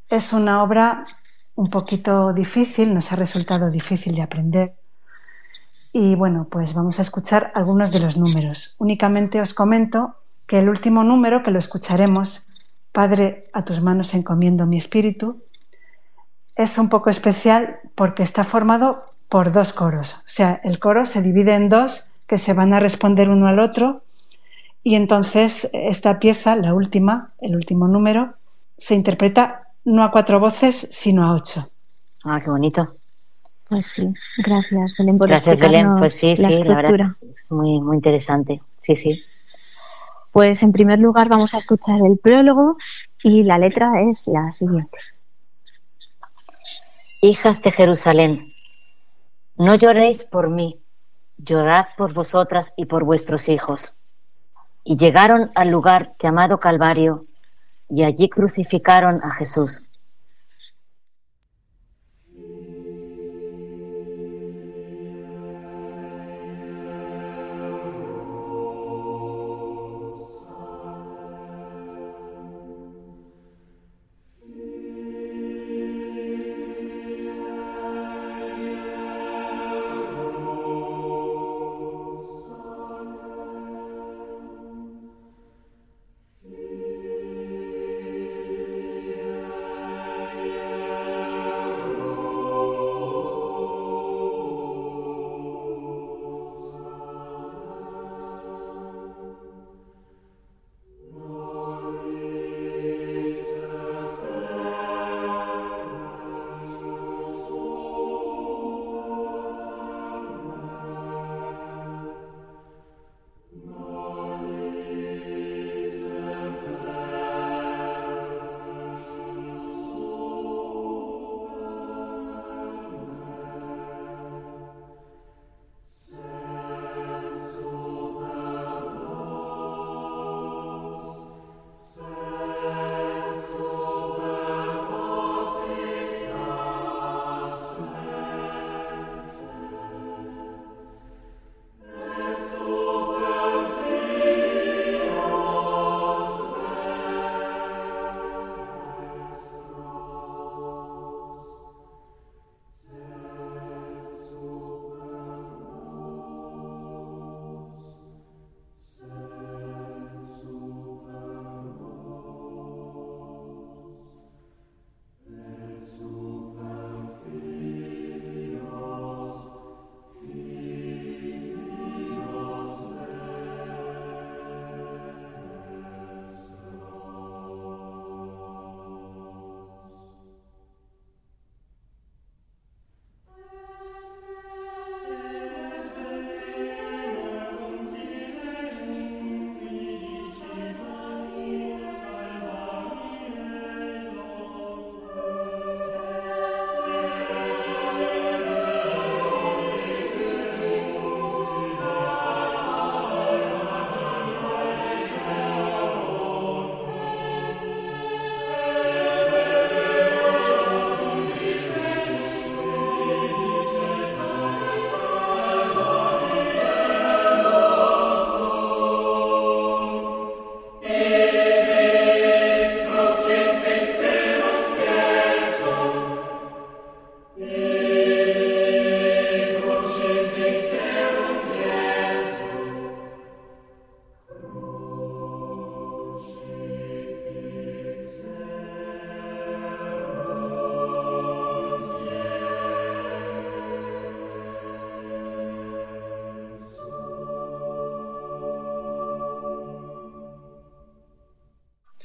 Es 0.09 0.33
una 0.33 0.63
obra 0.63 1.05
un 1.55 1.69
poquito 1.69 2.33
difícil, 2.33 2.95
nos 2.95 3.13
ha 3.13 3.17
resultado 3.17 3.71
difícil 3.71 4.15
de 4.15 4.23
aprender. 4.23 4.75
Y 5.93 6.15
bueno, 6.15 6.47
pues 6.51 6.73
vamos 6.73 6.99
a 6.99 7.03
escuchar 7.03 7.53
algunos 7.55 7.91
de 7.91 8.01
los 8.01 8.17
números. 8.17 8.77
Únicamente 8.79 9.41
os 9.41 9.55
comento 9.55 10.17
que 10.47 10.59
el 10.59 10.69
último 10.69 11.05
número, 11.05 11.43
que 11.43 11.51
lo 11.51 11.59
escucharemos, 11.59 12.47
Padre, 12.93 13.45
a 13.53 13.63
tus 13.63 13.81
manos 13.81 14.15
encomiendo 14.15 14.67
mi 14.67 14.79
espíritu, 14.79 15.37
es 16.57 16.79
un 16.79 16.89
poco 16.89 17.11
especial 17.11 17.79
porque 17.95 18.23
está 18.23 18.45
formado 18.45 19.10
por 19.31 19.53
dos 19.53 19.73
coros. 19.73 20.15
O 20.17 20.23
sea, 20.27 20.61
el 20.65 20.79
coro 20.79 21.07
se 21.07 21.23
divide 21.23 21.55
en 21.55 21.71
dos 21.71 22.11
que 22.27 22.37
se 22.37 22.53
van 22.53 22.75
a 22.75 22.81
responder 22.81 23.31
uno 23.31 23.47
al 23.47 23.61
otro 23.61 24.03
y 24.83 24.97
entonces 24.97 25.71
esta 25.73 26.19
pieza, 26.19 26.57
la 26.57 26.75
última, 26.75 27.29
el 27.41 27.55
último 27.57 27.89
número, 27.89 28.35
se 28.77 28.95
interpreta 28.95 29.69
no 29.85 30.05
a 30.05 30.11
cuatro 30.11 30.41
voces, 30.41 30.89
sino 30.91 31.25
a 31.25 31.33
ocho. 31.33 31.71
Ah, 32.25 32.41
qué 32.43 32.51
bonito. 32.51 32.89
Pues 33.69 33.87
sí, 33.87 34.13
gracias 34.39 34.97
Belén 34.99 35.17
por 35.17 35.29
Gracias 35.29 35.61
Belén, 35.61 35.95
pues 35.97 36.15
sí, 36.15 36.29
la 36.31 36.35
sí, 36.35 36.43
la 36.43 36.49
estructura. 36.49 36.91
verdad 36.91 37.13
es 37.31 37.53
muy, 37.53 37.81
muy 37.81 37.97
interesante. 37.97 38.61
Sí, 38.79 38.97
sí. 38.97 39.23
Pues 40.33 40.63
en 40.65 40.73
primer 40.73 40.99
lugar 40.99 41.29
vamos 41.29 41.55
a 41.55 41.59
escuchar 41.59 42.01
el 42.05 42.19
prólogo 42.19 42.77
y 43.23 43.45
la 43.45 43.59
letra 43.59 44.03
es 44.09 44.27
la 44.27 44.51
siguiente. 44.51 44.99
Hijas 47.23 47.63
de 47.63 47.71
Jerusalén, 47.71 48.50
no 49.61 49.75
lloréis 49.75 50.25
por 50.25 50.49
mí, 50.49 50.83
llorad 51.37 51.85
por 51.99 52.15
vosotras 52.15 52.73
y 52.79 52.87
por 52.87 53.05
vuestros 53.05 53.51
hijos. 53.51 53.95
Y 54.85 54.97
llegaron 54.97 55.51
al 55.55 55.69
lugar 55.69 56.15
llamado 56.19 56.59
Calvario, 56.59 57.27
y 57.91 58.05
allí 58.05 58.31
crucificaron 58.31 59.23
a 59.23 59.33
Jesús. 59.33 59.83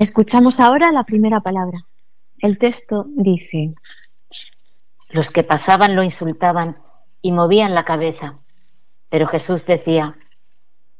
Escuchamos 0.06 0.60
ahora 0.60 0.92
la 0.92 1.04
primera 1.04 1.40
palabra. 1.40 1.88
El 2.38 2.60
texto 2.60 3.08
dice, 3.08 3.74
Los 5.10 5.32
que 5.32 5.42
pasaban 5.42 5.96
lo 5.96 6.04
insultaban 6.04 6.78
y 7.24 7.32
movían 7.32 7.74
la 7.74 7.86
cabeza. 7.86 8.38
Pero 9.10 9.26
Jesús 9.26 9.66
decía, 9.66 10.14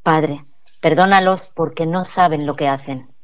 Padre, 0.02 0.44
perdónalos 0.80 1.52
porque 1.54 1.86
no 1.86 2.04
saben 2.04 2.46
lo 2.46 2.56
que 2.56 2.66
hacen. 2.66 3.14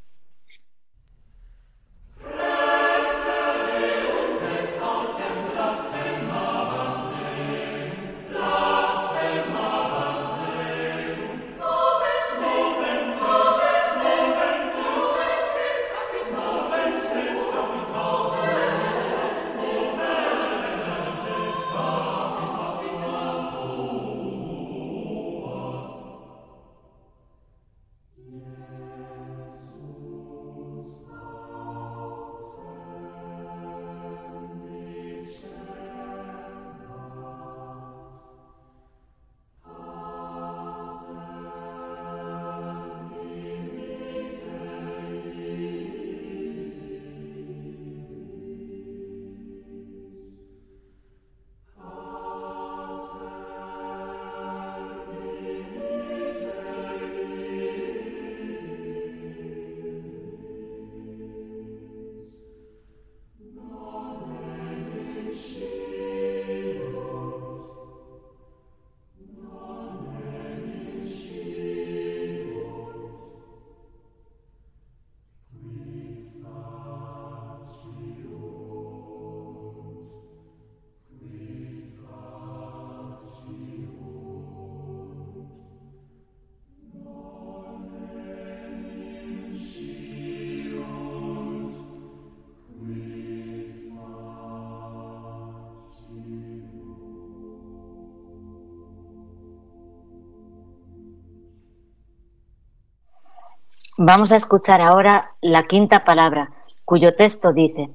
Vamos 104.05 104.33
a 104.33 104.37
escuchar 104.37 104.81
ahora 104.81 105.31
la 105.41 105.63
quinta 105.69 106.03
palabra, 106.03 106.51
cuyo 106.85 107.15
texto 107.15 107.53
dice, 107.53 107.89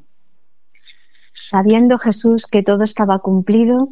Sabiendo 1.33 1.97
Jesús 1.97 2.47
que 2.47 2.63
todo 2.63 2.85
estaba 2.85 3.19
cumplido, 3.19 3.89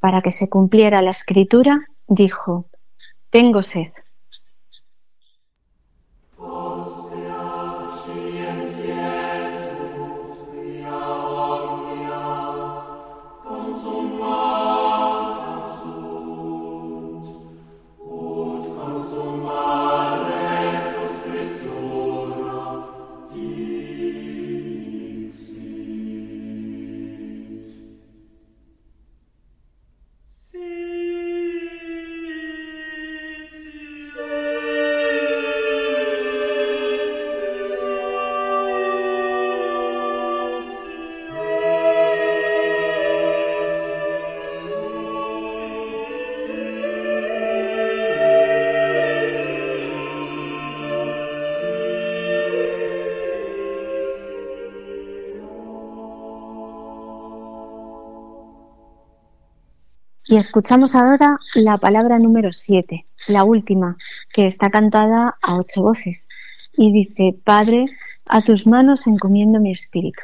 para 0.00 0.22
que 0.22 0.32
se 0.32 0.48
cumpliera 0.48 1.02
la 1.02 1.12
escritura, 1.12 1.86
dijo, 2.08 2.66
Tengo 3.30 3.62
sed. 3.62 3.92
Y 60.28 60.36
escuchamos 60.36 60.96
ahora 60.96 61.38
la 61.54 61.76
palabra 61.76 62.18
número 62.18 62.50
7, 62.50 63.04
la 63.28 63.44
última, 63.44 63.96
que 64.32 64.46
está 64.46 64.70
cantada 64.70 65.36
a 65.40 65.56
ocho 65.56 65.82
voces. 65.82 66.28
Y 66.76 66.92
dice, 66.92 67.38
Padre, 67.44 67.84
a 68.26 68.42
tus 68.42 68.66
manos 68.66 69.06
encomiendo 69.06 69.60
mi 69.60 69.70
espíritu. 69.70 70.22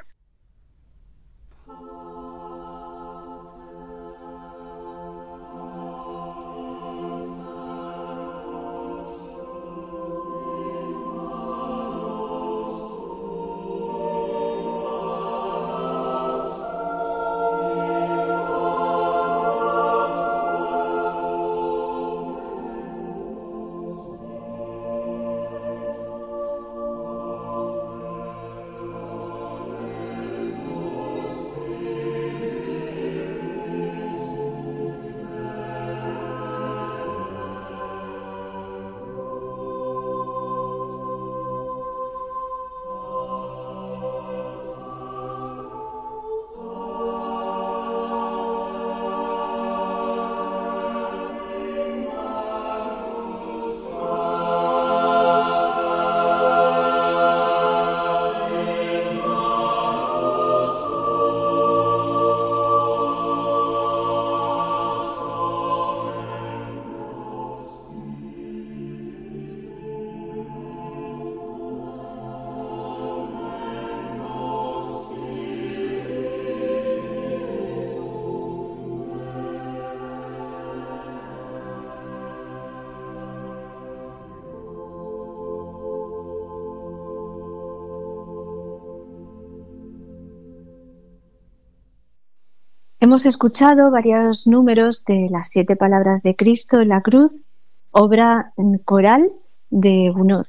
Hemos 93.12 93.26
escuchado 93.26 93.90
varios 93.90 94.46
números 94.46 95.04
de 95.04 95.28
las 95.30 95.50
siete 95.50 95.76
palabras 95.76 96.22
de 96.22 96.34
Cristo 96.34 96.80
en 96.80 96.88
la 96.88 97.02
cruz, 97.02 97.42
obra 97.90 98.54
coral 98.86 99.28
de 99.68 100.08
Gounod, 100.08 100.46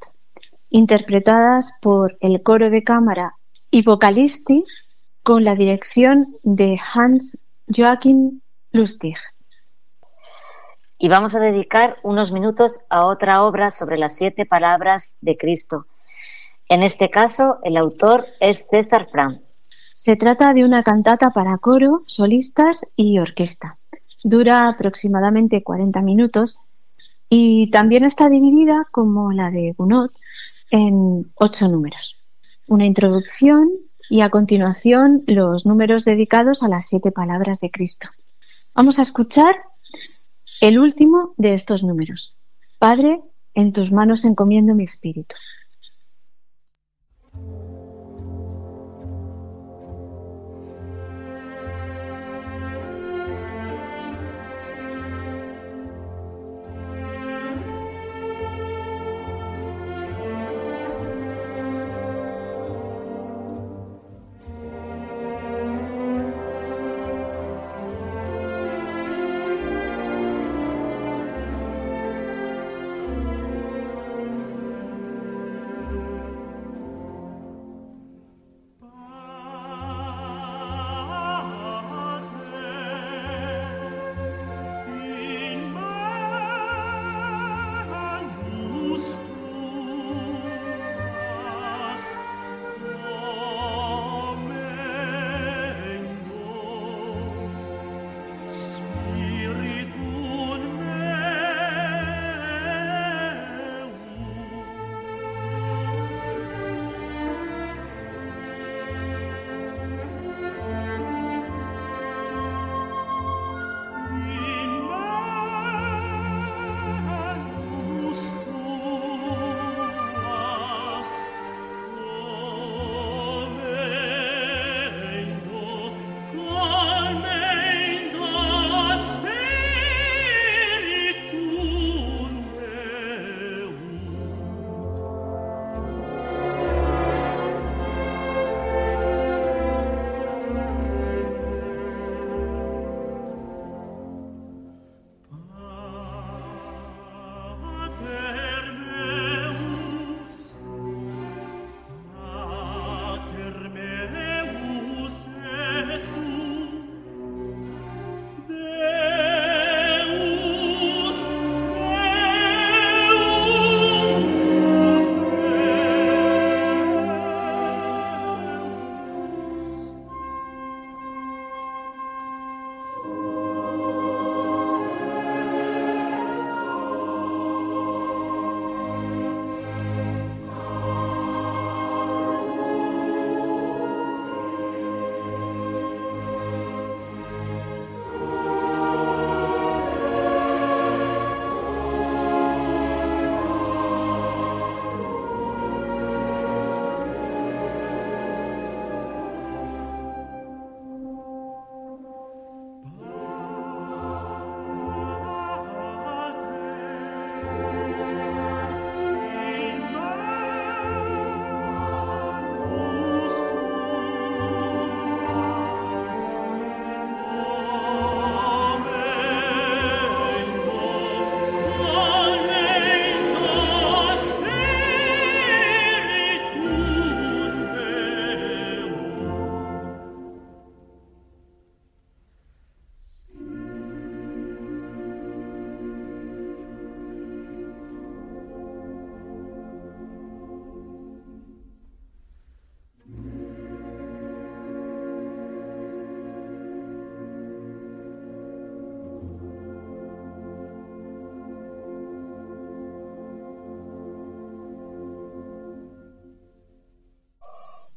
interpretadas 0.69 1.73
por 1.81 2.13
el 2.21 2.41
coro 2.41 2.69
de 2.69 2.81
cámara 2.81 3.35
y 3.69 3.81
vocalisti 3.81 4.63
con 5.23 5.43
la 5.43 5.55
dirección 5.55 6.37
de 6.43 6.79
Hans 6.93 7.37
Joachim 7.67 8.39
Lustig. 8.71 9.17
Y 10.97 11.09
vamos 11.09 11.35
a 11.35 11.41
dedicar 11.41 11.97
unos 12.01 12.31
minutos 12.31 12.79
a 12.89 13.03
otra 13.07 13.43
obra 13.43 13.71
sobre 13.71 13.97
las 13.97 14.15
siete 14.15 14.45
palabras 14.45 15.13
de 15.19 15.35
Cristo. 15.35 15.85
En 16.69 16.81
este 16.81 17.09
caso, 17.09 17.57
el 17.63 17.75
autor 17.75 18.25
es 18.39 18.65
César 18.71 19.09
Frank. 19.11 19.41
Se 20.03 20.17
trata 20.17 20.53
de 20.53 20.65
una 20.65 20.83
cantata 20.83 21.29
para 21.29 21.57
coro, 21.59 22.03
solistas 22.07 22.85
y 22.97 23.19
orquesta. 23.19 23.77
Dura 24.25 24.67
aproximadamente 24.67 25.63
40 25.63 26.01
minutos 26.01 26.59
y 27.29 27.71
también 27.71 28.03
está 28.03 28.27
dividida, 28.27 28.85
como 28.91 29.31
la 29.31 29.49
de 29.49 29.73
Gounod, 29.77 30.09
en 30.71 31.31
ocho 31.35 31.69
números. 31.69 32.17
Una 32.67 32.85
introducción 32.85 33.69
y 34.09 34.19
a 34.19 34.29
continuación 34.29 35.23
los 35.25 35.65
números 35.65 36.03
dedicados 36.03 36.63
a 36.63 36.67
las 36.67 36.85
siete 36.85 37.13
palabras 37.13 37.61
de 37.61 37.71
Cristo. 37.71 38.09
Vamos 38.75 38.99
a 38.99 39.03
escuchar 39.03 39.55
el 40.59 40.79
último 40.79 41.33
de 41.37 41.53
estos 41.53 41.81
números. 41.81 42.35
Padre, 42.77 43.21
en 43.53 43.71
tus 43.71 43.93
manos 43.93 44.25
encomiendo 44.25 44.75
mi 44.75 44.83
espíritu. 44.83 45.33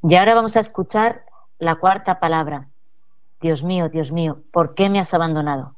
Y 0.08 0.14
ahora 0.14 0.36
vamos 0.36 0.56
a 0.56 0.60
escuchar 0.60 1.22
la 1.58 1.74
cuarta 1.76 2.20
palabra. 2.20 2.68
Dios 3.40 3.64
mío, 3.64 3.88
Dios 3.88 4.12
mío, 4.12 4.44
¿por 4.52 4.76
qué 4.76 4.88
me 4.88 5.00
has 5.00 5.12
abandonado? 5.14 5.75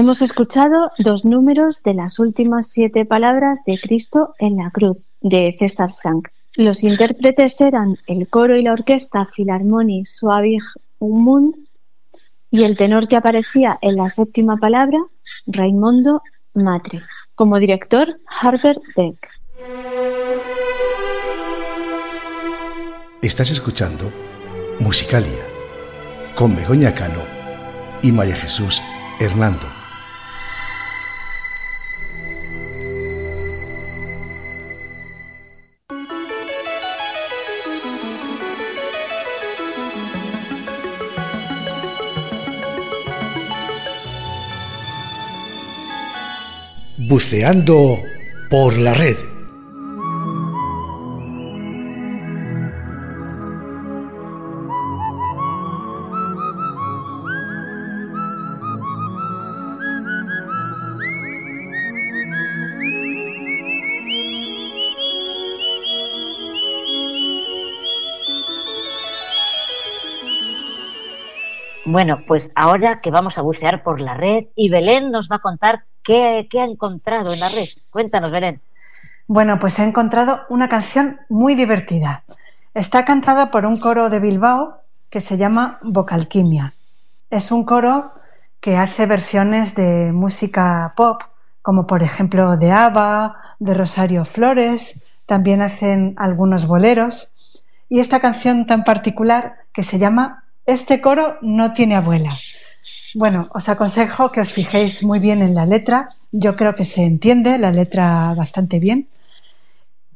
Hemos 0.00 0.22
escuchado 0.22 0.90
dos 0.96 1.26
números 1.26 1.82
de 1.82 1.92
las 1.92 2.18
últimas 2.18 2.68
siete 2.68 3.04
palabras 3.04 3.64
de 3.66 3.78
Cristo 3.78 4.34
en 4.38 4.56
la 4.56 4.70
cruz, 4.70 4.96
de 5.20 5.54
César 5.58 5.90
Frank. 5.92 6.28
Los 6.56 6.82
intérpretes 6.84 7.60
eran 7.60 7.96
el 8.06 8.26
coro 8.26 8.56
y 8.56 8.62
la 8.62 8.72
orquesta 8.72 9.28
Philharmonie 9.30 10.06
Suavig 10.06 10.62
Mund 11.00 11.54
y 12.50 12.64
el 12.64 12.78
tenor 12.78 13.08
que 13.08 13.16
aparecía 13.16 13.78
en 13.82 13.96
la 13.96 14.08
séptima 14.08 14.56
palabra, 14.56 14.98
Raimondo 15.46 16.22
Matre. 16.54 17.02
Como 17.34 17.58
director, 17.58 18.20
Harbert 18.40 18.80
Beck. 18.96 19.28
Estás 23.20 23.50
escuchando 23.50 24.10
Musicalia 24.78 25.44
con 26.34 26.56
Begoña 26.56 26.94
Cano 26.94 27.20
y 28.00 28.12
María 28.12 28.36
Jesús 28.36 28.80
Hernando. 29.20 29.79
Buceando 47.10 47.98
por 48.48 48.78
la 48.78 48.94
red. 48.94 49.16
Bueno, 71.84 72.20
pues 72.24 72.52
ahora 72.54 73.00
que 73.00 73.10
vamos 73.10 73.36
a 73.36 73.42
bucear 73.42 73.82
por 73.82 74.00
la 74.00 74.14
red 74.14 74.44
y 74.54 74.68
Belén 74.68 75.10
nos 75.10 75.28
va 75.28 75.36
a 75.36 75.40
contar 75.40 75.89
qué, 76.48 76.60
ha 76.60 76.64
encontrado 76.64 77.32
en 77.32 77.40
la 77.40 77.48
red. 77.48 77.68
Cuéntanos, 77.90 78.30
Belén. 78.30 78.60
Bueno, 79.28 79.58
pues 79.58 79.78
he 79.78 79.84
encontrado 79.84 80.40
una 80.48 80.68
canción 80.68 81.20
muy 81.28 81.54
divertida. 81.54 82.24
Está 82.74 83.04
cantada 83.04 83.50
por 83.50 83.66
un 83.66 83.78
coro 83.78 84.10
de 84.10 84.20
Bilbao 84.20 84.78
que 85.08 85.20
se 85.20 85.36
llama 85.36 85.78
Vocalquimia. 85.82 86.74
Es 87.30 87.52
un 87.52 87.64
coro 87.64 88.12
que 88.60 88.76
hace 88.76 89.06
versiones 89.06 89.74
de 89.74 90.12
música 90.12 90.92
pop, 90.96 91.22
como 91.62 91.86
por 91.86 92.02
ejemplo 92.02 92.56
de 92.56 92.72
ABBA, 92.72 93.56
de 93.58 93.74
Rosario 93.74 94.24
Flores, 94.24 95.00
también 95.26 95.62
hacen 95.62 96.14
algunos 96.16 96.66
boleros. 96.66 97.30
Y 97.88 98.00
esta 98.00 98.20
canción 98.20 98.66
tan 98.66 98.84
particular 98.84 99.56
que 99.72 99.82
se 99.82 99.98
llama 99.98 100.44
Este 100.66 101.00
coro 101.00 101.38
no 101.40 101.72
tiene 101.72 101.94
abuela. 101.94 102.30
Bueno, 103.14 103.48
os 103.54 103.68
aconsejo 103.68 104.30
que 104.30 104.40
os 104.40 104.52
fijéis 104.52 105.02
muy 105.02 105.18
bien 105.18 105.42
en 105.42 105.54
la 105.54 105.66
letra. 105.66 106.10
Yo 106.30 106.54
creo 106.54 106.74
que 106.74 106.84
se 106.84 107.02
entiende 107.02 107.58
la 107.58 107.72
letra 107.72 108.32
bastante 108.34 108.78
bien, 108.78 109.08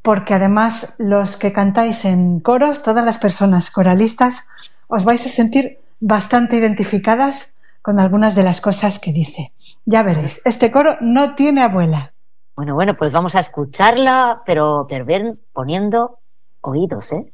porque 0.02 0.34
además 0.34 0.94
los 0.98 1.36
que 1.36 1.52
cantáis 1.52 2.04
en 2.04 2.38
coros, 2.38 2.82
todas 2.82 3.04
las 3.04 3.18
personas 3.18 3.70
coralistas, 3.70 4.46
os 4.86 5.04
vais 5.04 5.26
a 5.26 5.28
sentir 5.28 5.80
bastante 6.00 6.56
identificadas 6.56 7.52
con 7.82 7.98
algunas 7.98 8.34
de 8.34 8.44
las 8.44 8.60
cosas 8.60 8.98
que 8.98 9.12
dice. 9.12 9.52
Ya 9.84 10.02
veréis, 10.02 10.40
este 10.44 10.70
coro 10.70 10.96
no 11.00 11.34
tiene 11.34 11.62
abuela. 11.62 12.12
Bueno, 12.54 12.74
bueno, 12.74 12.96
pues 12.96 13.12
vamos 13.12 13.34
a 13.34 13.40
escucharla, 13.40 14.42
pero, 14.46 14.86
pero 14.88 15.04
bien 15.04 15.40
poniendo 15.52 16.18
oídos, 16.60 17.12
¿eh? 17.12 17.30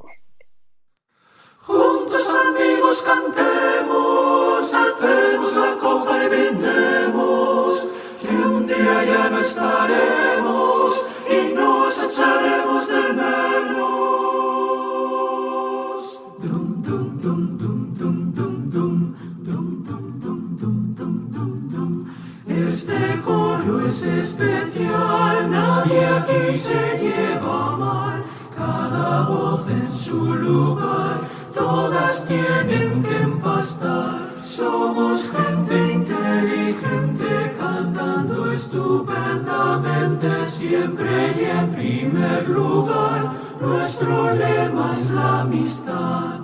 Juntos 1.61 2.27
amigos 2.49 3.03
cantemos, 3.03 3.30
es 24.01 24.07
especial, 24.07 25.51
nadie 25.51 26.07
aquí 26.07 26.57
se 26.57 26.99
lleva 26.99 27.77
mal, 27.77 28.25
cada 28.57 29.29
voz 29.29 29.69
en 29.69 29.95
su 29.95 30.35
lugar, 30.35 31.21
todas 31.55 32.25
tienen 32.27 33.03
que 33.03 33.17
empastar. 33.23 34.33
Somos 34.39 35.29
gente 35.31 35.93
inteligente 35.93 37.57
cantando 37.59 38.53
estupendamente 38.53 40.49
siempre 40.49 41.35
y 41.39 41.45
en 41.45 41.71
primer 41.73 42.49
lugar. 42.49 43.33
Nuestro 43.61 44.35
lema 44.35 44.97
es 44.97 45.11
la 45.11 45.41
amistad. 45.41 46.41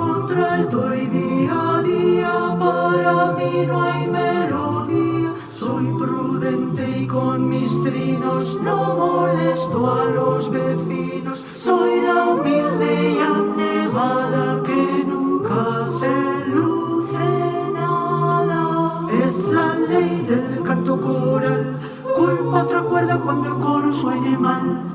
Contralto 0.00 0.94
y 0.94 1.06
día 1.06 1.76
a 1.76 1.82
día 1.82 2.56
para 2.58 3.32
mí 3.32 3.66
no 3.66 3.82
hay 3.82 4.06
melodía. 4.08 5.30
Soy 5.48 5.86
prudente 5.98 6.82
y 7.00 7.06
con 7.06 7.48
mis 7.48 7.72
trinos 7.84 8.58
no 8.62 8.78
molesto 9.02 9.78
a 9.92 10.04
los 10.18 10.50
vecinos. 10.50 11.44
Soy 11.54 12.00
la 12.00 12.16
humilde 12.32 12.90
y 13.14 13.18
abnegada 13.18 14.62
que 14.62 15.04
nunca 15.12 15.84
se 15.84 16.14
luce 16.54 17.28
nada. 17.74 18.62
Es 19.24 19.48
la 19.48 19.68
ley 19.90 20.24
del 20.30 20.62
canto 20.62 21.00
coral. 21.00 21.78
Culpa 22.16 22.64
otra 22.64 22.82
cuerda 22.82 23.20
cuando 23.20 23.48
el 23.48 23.56
coro 23.64 23.92
suene 23.92 24.36
mal. 24.38 24.90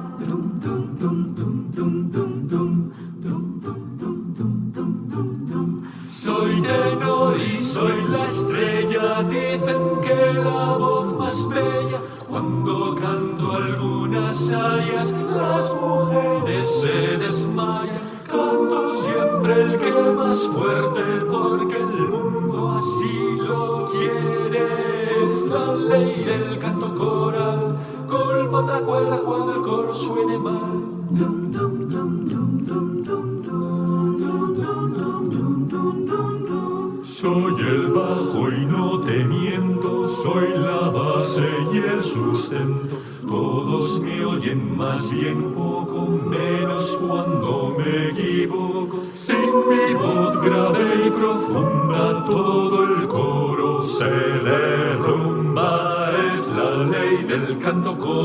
Todo 52.26 52.84
el 52.84 53.08
coro 53.08 53.84
se 53.84 54.06
derrumba. 54.50 56.12
Es 56.36 56.48
la 56.48 56.84
ley 56.86 57.24
del 57.24 57.60
canto 57.60 57.98
coral, 57.98 58.25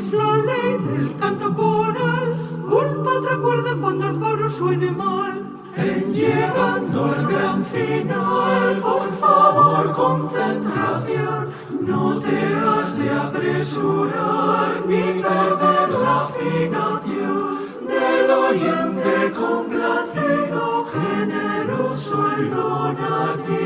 Es 0.00 0.14
la 0.14 0.34
ley 0.34 0.78
del 0.78 1.14
canto 1.18 1.54
coral, 1.54 2.34
culpa 2.66 3.10
otra 3.18 3.36
cuerda 3.36 3.76
cuando 3.78 4.08
el 4.08 4.18
coro 4.18 4.48
suene 4.48 4.90
mal. 4.92 5.44
En 5.76 6.14
llegando 6.14 7.04
al 7.04 7.26
gran 7.26 7.62
final, 7.62 8.80
por 8.80 9.10
favor, 9.18 9.92
concentración. 9.92 11.50
No 11.82 12.18
te 12.18 12.38
has 12.64 12.98
de 12.98 13.10
apresurar 13.10 14.86
ni 14.86 15.02
perder 15.20 15.90
la 15.90 16.20
afinación 16.24 17.58
del 17.86 18.30
oyente 18.30 19.32
complacido, 19.38 20.86
generoso 20.94 22.26
y 22.38 22.48
donativo. 22.48 23.59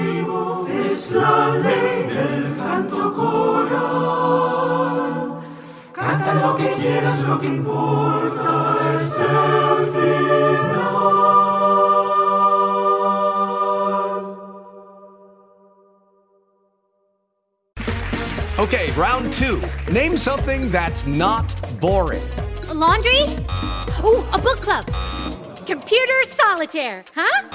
Lo 6.54 6.60
que 6.60 6.74
quieras, 6.80 7.20
lo 7.20 7.40
que 7.40 7.46
importa 7.46 8.76
es 8.96 9.16
el 9.18 9.86
final. 9.86 10.44
Okay, 18.58 18.92
round 18.92 19.32
two. 19.32 19.60
Name 19.92 20.16
something 20.16 20.70
that's 20.70 21.06
not 21.06 21.52
boring. 21.80 22.22
A 22.68 22.74
laundry? 22.74 23.22
Ooh, 24.04 24.22
a 24.32 24.38
book 24.38 24.60
club. 24.60 24.86
Computer 25.66 26.22
solitaire, 26.28 27.04
huh? 27.14 27.48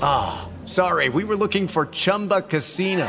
Ah, 0.00 0.48
sorry, 0.64 1.08
we 1.08 1.24
were 1.24 1.36
looking 1.36 1.66
for 1.66 1.86
Chumba 1.86 2.42
Casino. 2.42 3.08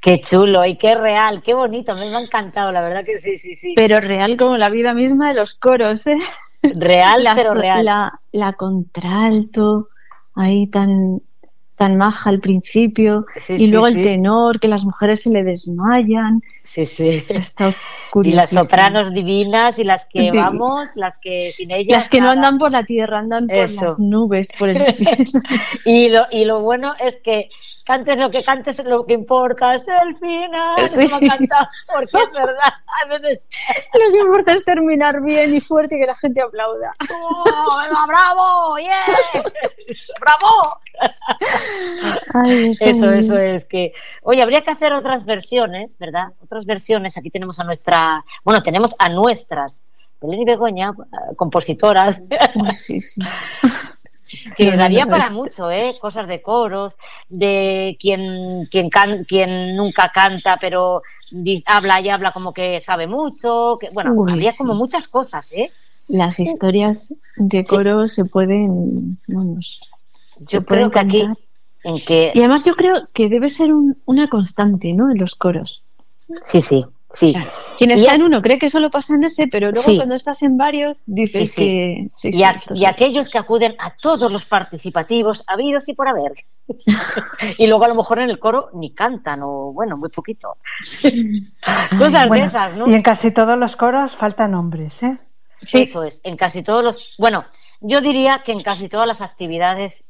Qué 0.00 0.20
chulo 0.20 0.64
y 0.64 0.76
qué 0.76 0.94
real, 0.94 1.42
qué 1.42 1.54
bonito, 1.54 1.94
me 1.94 2.02
ha 2.14 2.20
encantado, 2.20 2.70
la 2.70 2.82
verdad 2.82 3.04
que 3.04 3.18
sí, 3.18 3.36
sí, 3.36 3.54
sí. 3.54 3.72
Pero 3.74 4.00
real 4.00 4.36
como 4.36 4.56
la 4.56 4.68
vida 4.68 4.94
misma 4.94 5.28
de 5.28 5.34
los 5.34 5.54
coros, 5.54 6.06
¿eh? 6.06 6.18
Real, 6.62 7.22
La 7.24 7.34
pero 7.34 7.54
real. 7.54 7.84
La, 7.84 8.20
la 8.32 8.52
contralto, 8.52 9.88
ahí 10.34 10.68
tan, 10.68 11.20
tan 11.74 11.96
maja 11.96 12.30
al 12.30 12.40
principio, 12.40 13.26
Sí, 13.40 13.54
y 13.54 13.58
sí, 13.58 13.68
luego 13.68 13.88
sí. 13.88 13.94
el 13.96 14.02
tenor, 14.02 14.60
que 14.60 14.68
las 14.68 14.84
mujeres 14.84 15.22
se 15.22 15.30
le 15.30 15.42
desmayan. 15.42 16.42
Sí, 16.70 16.86
sí. 16.86 17.24
Está 17.28 17.74
Y 18.24 18.32
las 18.32 18.48
sopranos 18.50 19.12
divinas 19.12 19.78
y 19.78 19.84
las 19.84 20.06
que 20.06 20.30
vamos, 20.32 20.88
las 20.94 21.18
que 21.18 21.52
sin 21.54 21.70
ellas. 21.70 21.94
Las 21.94 22.08
que 22.08 22.20
no 22.20 22.28
nada. 22.28 22.36
andan 22.38 22.58
por 22.58 22.70
la 22.72 22.82
tierra, 22.84 23.18
andan 23.18 23.46
por 23.46 23.56
Eso. 23.58 23.84
las 23.84 23.98
nubes, 23.98 24.48
por 24.58 24.70
el 24.70 24.94
cielo. 24.94 25.40
y, 25.84 26.08
lo, 26.08 26.22
y 26.30 26.46
lo 26.46 26.60
bueno 26.62 26.94
es 26.98 27.20
que 27.20 27.50
cantes 27.84 28.16
lo 28.18 28.30
que 28.30 28.42
cantes, 28.42 28.82
lo 28.84 29.04
que 29.04 29.12
importa 29.14 29.74
es 29.74 29.86
el 29.88 30.16
final. 30.16 30.88
Sí. 30.88 31.00
Eso 31.00 31.18
me 31.20 31.28
porque 31.28 32.04
es 32.04 32.32
verdad. 32.32 32.72
A 33.04 33.08
veces. 33.08 33.40
Lo 33.92 34.10
que 34.12 34.18
importa 34.20 34.52
es 34.52 34.64
terminar 34.64 35.20
bien 35.22 35.54
y 35.54 35.60
fuerte 35.60 35.96
y 35.96 36.00
que 36.00 36.06
la 36.06 36.16
gente 36.16 36.40
aplauda. 36.40 36.94
¡Oh, 37.12 38.06
¡Bravo! 38.06 38.78
¡Yeah! 38.78 39.04
¡Bravo! 40.20 40.78
Ay, 42.34 42.70
Eso, 42.70 42.94
muy- 42.96 43.18
eso 43.18 43.38
es 43.38 43.64
que. 43.64 43.92
Oye, 44.22 44.42
habría 44.42 44.62
que 44.62 44.70
hacer 44.70 44.92
otras 44.92 45.24
versiones, 45.24 45.96
¿verdad? 45.98 46.28
Otras 46.42 46.57
versiones. 46.66 47.16
Aquí 47.16 47.30
tenemos 47.30 47.58
a 47.60 47.64
nuestra. 47.64 48.24
Bueno, 48.44 48.62
tenemos 48.62 48.94
a 48.98 49.08
nuestras. 49.08 49.82
Belén 50.20 50.42
y 50.42 50.44
Begoña, 50.44 50.90
eh, 50.90 51.34
compositoras. 51.36 52.22
Sí, 52.72 53.00
sí. 53.00 53.20
que 54.56 54.76
daría 54.76 55.06
para 55.06 55.30
mucho, 55.30 55.70
¿eh? 55.70 55.94
Cosas 56.00 56.28
de 56.28 56.42
coros, 56.42 56.96
de 57.28 57.96
quien, 58.00 58.66
quien, 58.70 58.90
can- 58.90 59.24
quien 59.24 59.74
nunca 59.76 60.10
canta, 60.12 60.58
pero 60.60 61.02
habla 61.66 62.00
y 62.00 62.08
habla 62.10 62.32
como 62.32 62.52
que 62.52 62.80
sabe 62.80 63.06
mucho. 63.06 63.78
Que, 63.80 63.88
bueno, 63.90 64.12
Uy, 64.14 64.32
habría 64.32 64.52
sí. 64.52 64.58
como 64.58 64.74
muchas 64.74 65.08
cosas, 65.08 65.52
¿eh? 65.52 65.70
Las 66.08 66.40
historias 66.40 67.12
de 67.36 67.64
coro 67.64 68.08
se 68.08 68.24
pueden, 68.24 69.18
vamos, 69.28 69.78
Yo 70.40 70.62
pueden 70.62 70.88
creo 70.88 70.90
que 70.90 71.00
aquí, 71.00 71.24
en 71.84 71.98
que. 72.06 72.32
Y 72.34 72.38
además 72.40 72.64
yo 72.64 72.74
creo 72.74 72.94
que 73.12 73.28
debe 73.28 73.50
ser 73.50 73.72
un- 73.72 73.96
una 74.06 74.28
constante, 74.28 74.92
¿no? 74.94 75.10
En 75.10 75.18
los 75.18 75.34
coros. 75.34 75.82
Sí, 76.44 76.60
sí, 76.60 76.84
sí. 77.12 77.34
Quien 77.78 77.90
Y 77.90 77.94
está 77.94 78.12
a- 78.12 78.14
en 78.16 78.22
uno 78.22 78.42
cree 78.42 78.58
que 78.58 78.68
solo 78.70 78.90
pasa 78.90 79.14
en 79.14 79.24
ese, 79.24 79.46
pero 79.48 79.70
luego 79.70 79.86
Sí. 79.88 79.96
cuando 79.96 80.14
estás 80.14 80.42
en 80.42 80.56
varios 80.58 81.02
dices 81.06 81.52
Sí, 81.52 81.54
sí. 81.54 81.62
que 81.64 82.08
sí, 82.14 82.28
y, 82.28 82.32
sí, 82.32 82.42
a- 82.44 82.50
esto 82.50 82.74
y 82.74 82.78
sí. 82.80 82.86
aquellos 82.86 83.28
que 83.30 83.38
acuden 83.38 83.74
a 83.78 83.94
todos 83.94 84.30
los 84.32 84.44
participativos 84.44 85.42
habidos 85.46 85.88
y 85.88 85.94
por 85.94 86.08
haber. 86.08 86.32
y 87.58 87.66
luego 87.66 87.84
a 87.84 87.88
lo 87.88 87.94
mejor 87.94 88.18
en 88.18 88.28
el 88.30 88.38
coro 88.38 88.68
ni 88.74 88.92
cantan, 88.94 89.40
o 89.42 89.72
bueno, 89.72 89.96
muy 89.96 90.10
poquito. 90.10 90.56
Cosas 91.98 92.28
Bueno, 92.28 92.42
de 92.44 92.48
esas, 92.48 92.74
¿no? 92.76 92.88
Y 92.88 92.94
en 92.94 93.02
casi 93.02 93.30
todos 93.30 93.56
los 93.58 93.76
coros 93.76 94.12
faltan 94.16 94.54
hombres, 94.54 95.02
¿eh? 95.02 95.18
Eso 95.72 96.02
es, 96.04 96.20
en 96.24 96.36
casi 96.36 96.62
todos 96.62 96.84
los. 96.84 97.14
Bueno, 97.18 97.44
yo 97.80 98.00
diría 98.00 98.42
que 98.44 98.52
en 98.52 98.60
casi 98.60 98.88
todas 98.88 99.06
las 99.08 99.20
actividades 99.20 100.06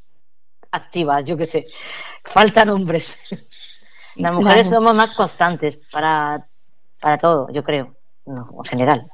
activas, 0.71 1.25
yo 1.25 1.37
qué 1.37 1.47
sé, 1.47 1.65
faltan 2.35 2.69
hombres. 2.71 3.17
Las 4.19 4.35
mujeres 4.35 4.69
claro. 4.69 4.83
somos 4.83 4.97
más 4.97 5.13
constantes 5.13 5.79
para, 5.91 6.47
para 7.01 7.19
todo, 7.19 7.49
yo 7.53 7.63
creo, 7.63 7.97
no, 8.27 8.49
en 8.65 8.65
general. 8.65 9.07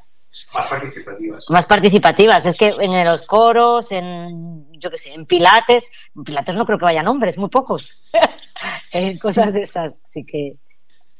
Más 0.54 0.66
participativas. 0.68 1.44
Más 1.48 1.66
participativas, 1.66 2.46
es 2.46 2.56
que 2.56 2.74
en 2.80 3.04
los 3.04 3.22
coros, 3.22 3.92
en, 3.92 4.66
yo 4.72 4.90
qué 4.90 4.98
sé, 4.98 5.12
en 5.12 5.26
pilates, 5.26 5.90
en 6.16 6.24
pilates 6.24 6.54
no 6.56 6.66
creo 6.66 6.78
que 6.78 6.84
vayan 6.84 7.06
hombres, 7.06 7.38
muy 7.38 7.50
pocos. 7.50 8.02
en 8.92 9.16
cosas 9.16 9.52
de 9.52 9.62
esas, 9.62 9.92
así 10.04 10.24
que. 10.24 10.56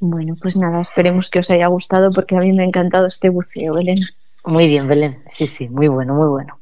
Bueno, 0.01 0.35
pues 0.41 0.57
nada, 0.57 0.81
esperemos 0.81 1.31
que 1.31 1.39
os 1.39 1.51
haya 1.51 1.69
gustado 1.69 2.11
porque 2.13 2.37
a 2.37 2.41
mí 2.41 2.53
me 2.53 2.65
ha 2.65 2.67
encantado 2.67 3.07
este 3.07 3.29
buceo, 3.29 3.75
Belén. 3.75 3.99
Muy 4.45 4.67
bien, 4.67 4.89
Belén. 4.89 5.23
Sí, 5.29 5.47
sí, 5.47 5.69
muy 5.69 5.89
bueno, 5.89 6.15
muy 6.15 6.27
bueno. 6.27 6.61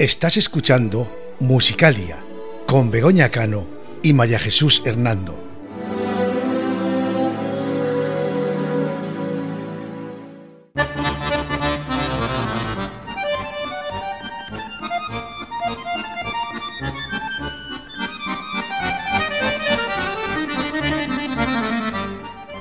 Estás 0.00 0.38
escuchando 0.38 1.36
Musicalia 1.40 2.24
con 2.66 2.90
Begoña 2.90 3.28
Cano 3.28 3.66
y 4.02 4.14
María 4.14 4.38
Jesús 4.38 4.80
Hernando. 4.86 5.38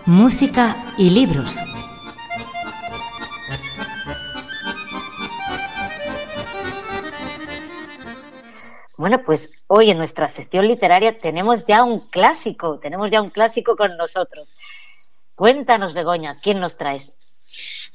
Música 0.06 0.76
y 0.98 1.12
libros. 1.12 1.58
Bueno, 9.10 9.24
pues 9.26 9.50
hoy 9.66 9.90
en 9.90 9.98
nuestra 9.98 10.28
sección 10.28 10.68
literaria 10.68 11.18
tenemos 11.18 11.66
ya 11.66 11.84
un 11.84 12.00
clásico, 12.12 12.78
tenemos 12.78 13.10
ya 13.10 13.24
un 13.24 13.32
clásico 13.32 13.76
con 13.76 13.98
nosotros. 13.98 14.54
Cuéntanos, 15.34 15.96
Begoña, 15.96 16.36
¿quién 16.44 16.60
nos 16.60 16.78
traes? 16.78 17.16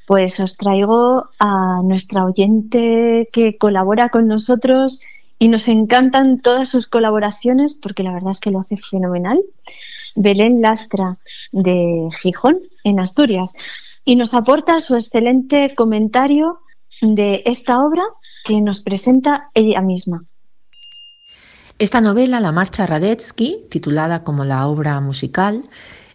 Pues 0.08 0.40
os 0.40 0.56
traigo 0.56 1.28
a 1.38 1.82
nuestra 1.84 2.24
oyente 2.24 3.28
que 3.32 3.56
colabora 3.58 4.08
con 4.08 4.26
nosotros 4.26 5.02
y 5.38 5.46
nos 5.46 5.68
encantan 5.68 6.40
todas 6.40 6.68
sus 6.68 6.88
colaboraciones 6.88 7.78
porque 7.80 8.02
la 8.02 8.12
verdad 8.12 8.32
es 8.32 8.40
que 8.40 8.50
lo 8.50 8.58
hace 8.58 8.76
fenomenal. 8.76 9.40
Belén 10.16 10.62
Lastra 10.62 11.18
de 11.52 12.08
Gijón, 12.22 12.58
en 12.82 12.98
Asturias, 12.98 13.52
y 14.04 14.16
nos 14.16 14.34
aporta 14.34 14.80
su 14.80 14.96
excelente 14.96 15.76
comentario 15.76 16.58
de 17.00 17.44
esta 17.46 17.78
obra 17.78 18.02
que 18.44 18.60
nos 18.60 18.82
presenta 18.82 19.42
ella 19.54 19.80
misma. 19.80 20.24
Esta 21.76 22.00
novela, 22.00 22.38
La 22.38 22.52
Marcha 22.52 22.86
Radetzky, 22.86 23.64
titulada 23.68 24.22
como 24.22 24.44
la 24.44 24.68
obra 24.68 25.00
musical, 25.00 25.60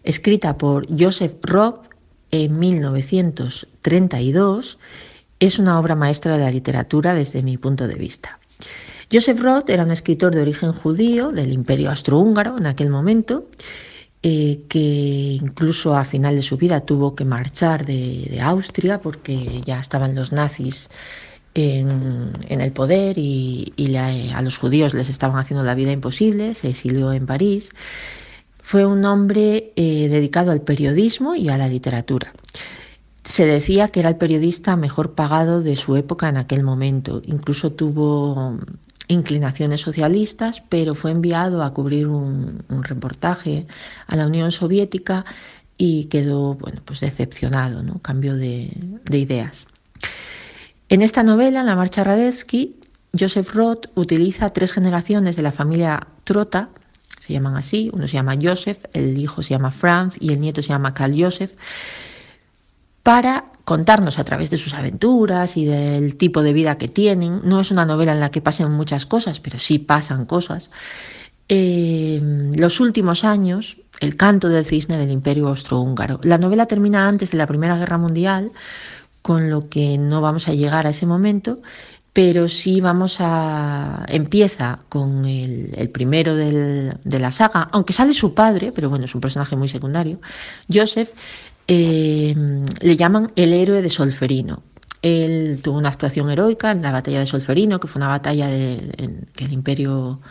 escrita 0.06 0.58
por 0.58 0.88
Joseph 0.98 1.44
Roth 1.44 1.90
en 2.32 2.58
1932, 2.58 4.78
es 5.42 5.60
una 5.60 5.78
obra 5.78 5.98
maestra 5.98 6.38
de 6.38 6.46
la 6.46 6.52
literatura 6.52 7.14
desde 7.14 7.44
mi 7.44 7.58
punto 7.58 7.90
de 7.90 7.96
vista. 7.96 8.40
Joseph 9.12 9.42
Roth 9.42 9.70
era 9.70 9.84
un 9.84 9.92
escritor 9.92 10.34
de 10.34 10.44
origen 10.44 10.72
judío 10.72 11.34
del 11.34 11.52
Imperio 11.52 11.90
Austrohúngaro 11.90 12.58
en 12.58 12.66
aquel 12.66 12.90
momento, 12.90 13.48
eh, 14.24 14.62
que 14.70 15.40
incluso 15.42 15.94
a 15.94 16.06
final 16.06 16.38
de 16.38 16.42
su 16.42 16.56
vida 16.56 16.80
tuvo 16.82 17.16
que 17.16 17.26
marchar 17.26 17.84
de 17.86 18.40
Austria 18.42 19.02
porque 19.02 19.62
ya 19.66 19.82
estaban 19.82 20.16
los 20.16 20.32
nazis 20.32 20.90
en, 21.60 22.34
el 22.48 22.72
poder 22.72 23.18
y, 23.18 23.74
le- 23.78 24.34
a 24.34 24.42
los 24.42 24.58
judíos 24.58 24.94
les 24.94 25.10
estaban 25.10 25.38
haciendo 25.38 25.64
la 25.64 25.76
vida 25.76 25.92
imposible, 25.92 26.56
se 26.56 26.70
exilió 26.70 27.12
en 27.14 27.26
París. 27.26 27.72
Fue 28.62 28.86
un 28.86 29.04
hombre 29.06 29.74
eh, 29.76 30.08
dedicado 30.10 30.52
al 30.52 30.62
periodismo 30.62 31.36
y 31.36 31.50
a 31.50 31.58
la 31.58 31.68
literatura. 31.68 32.34
Se 33.24 33.46
decía 33.46 33.90
que 33.90 34.00
era 34.00 34.10
el 34.10 34.16
periodista 34.16 34.76
mejor 34.76 35.14
pagado 35.14 35.62
de 35.62 35.76
su 35.76 35.96
época 35.96 36.30
en 36.30 36.38
aquel 36.38 36.64
momento. 36.64 37.22
Incluso 37.26 37.72
tuvo 37.72 38.58
inclinaciones 39.08 39.82
socialistas, 39.82 40.62
pero 40.70 40.96
fue 40.96 41.12
enviado 41.12 41.64
a 41.64 41.74
cubrir 41.74 42.08
un, 42.08 42.64
reportaje 42.84 43.66
a 44.08 44.16
la 44.16 44.28
Unión 44.28 44.52
Soviética 44.52 45.26
y 45.78 46.06
quedó 46.06 46.56
bueno, 46.56 46.82
pues 46.86 47.00
decepcionado, 47.00 47.82
¿no? 47.84 48.00
Cambio 48.00 48.36
de 48.36 48.72
ideas. 49.12 49.68
En 50.90 51.04
esta 51.04 51.22
novela, 51.22 51.64
La 51.64 51.76
Marcha 51.76 52.04
Radetzky, 52.04 52.76
Joseph 53.18 53.54
Roth 53.54 53.86
utiliza 53.94 54.50
tres 54.50 54.74
generaciones 54.74 55.36
de 55.36 55.44
la 55.44 55.52
familia 55.52 56.08
Trota, 56.24 56.70
se 57.20 57.34
llaman 57.34 57.56
así, 57.56 57.92
uno 57.94 58.08
se 58.08 58.14
llama 58.14 58.36
Joseph, 58.42 58.86
el 58.94 59.16
hijo 59.20 59.44
se 59.44 59.52
llama 59.52 59.70
Franz 59.70 60.16
y 60.20 60.34
el 60.34 60.40
nieto 60.40 60.64
se 60.64 60.70
llama 60.70 60.96
Carl 60.96 61.14
Joseph, 61.16 61.52
para 63.04 63.46
contarnos 63.66 64.18
a 64.18 64.24
través 64.24 64.50
de 64.50 64.58
sus 64.58 64.74
aventuras 64.74 65.58
y 65.58 65.66
del 65.66 66.16
tipo 66.16 66.42
de 66.42 66.54
vida 66.54 66.80
que 66.80 66.88
tienen. 66.88 67.42
No 67.44 67.62
es 67.62 67.70
una 67.70 67.86
novela 67.86 68.14
en 68.14 68.20
la 68.20 68.32
que 68.32 68.42
pasen 68.42 68.72
muchas 68.72 69.06
cosas, 69.06 69.40
pero 69.40 69.60
sí 69.60 69.78
pasan 69.78 70.26
cosas. 70.26 70.72
Eh, 71.50 72.20
los 72.56 72.80
últimos 72.80 73.24
años, 73.24 73.78
el 74.00 74.16
canto 74.16 74.50
del 74.50 74.66
cisne 74.66 74.98
del 74.98 75.12
imperio 75.12 75.50
austrohúngaro. 75.50 76.20
La 76.24 76.40
novela 76.40 76.66
termina 76.66 77.08
antes 77.08 77.30
de 77.32 77.38
la 77.38 77.48
Primera 77.48 77.78
Guerra 77.78 78.00
Mundial, 78.00 78.52
con 79.30 79.52
lo 79.52 79.70
que 79.70 80.00
no 80.00 80.22
vamos 80.22 80.48
a 80.48 80.56
llegar 80.56 80.88
a 80.88 80.90
ese 80.90 81.06
momento, 81.06 81.60
pero 82.14 82.50
sí 82.50 82.82
vamos 82.82 83.18
a... 83.20 84.04
empieza 84.08 84.80
con 84.90 85.24
el, 85.24 85.92
primero 85.92 86.36
de 86.36 87.20
la 87.20 87.32
saga, 87.32 87.70
aunque 87.72 87.94
sale 87.94 88.16
su 88.16 88.34
padre, 88.34 88.72
pero 88.72 88.90
bueno, 88.90 89.06
es 89.06 89.14
un 89.14 89.22
personaje 89.22 89.56
muy 89.56 89.68
secundario, 89.68 90.20
Joseph, 90.68 91.10
eh, 91.68 92.34
le 92.82 92.98
llaman 92.98 93.32
el 93.36 93.54
héroe 93.54 93.84
de 93.84 93.92
Solferino. 93.92 94.64
Él 95.04 95.60
tuvo 95.62 95.78
una 95.78 95.90
actuación 95.90 96.32
heroica 96.32 96.72
en 96.72 96.82
la 96.82 96.92
batalla 96.92 97.20
de 97.20 97.28
Solferino, 97.28 97.80
que 97.80 97.88
fue 97.88 98.00
una 98.00 98.10
batalla 98.10 98.48
que 98.48 99.46
el 99.46 99.54
imperio 99.54 100.22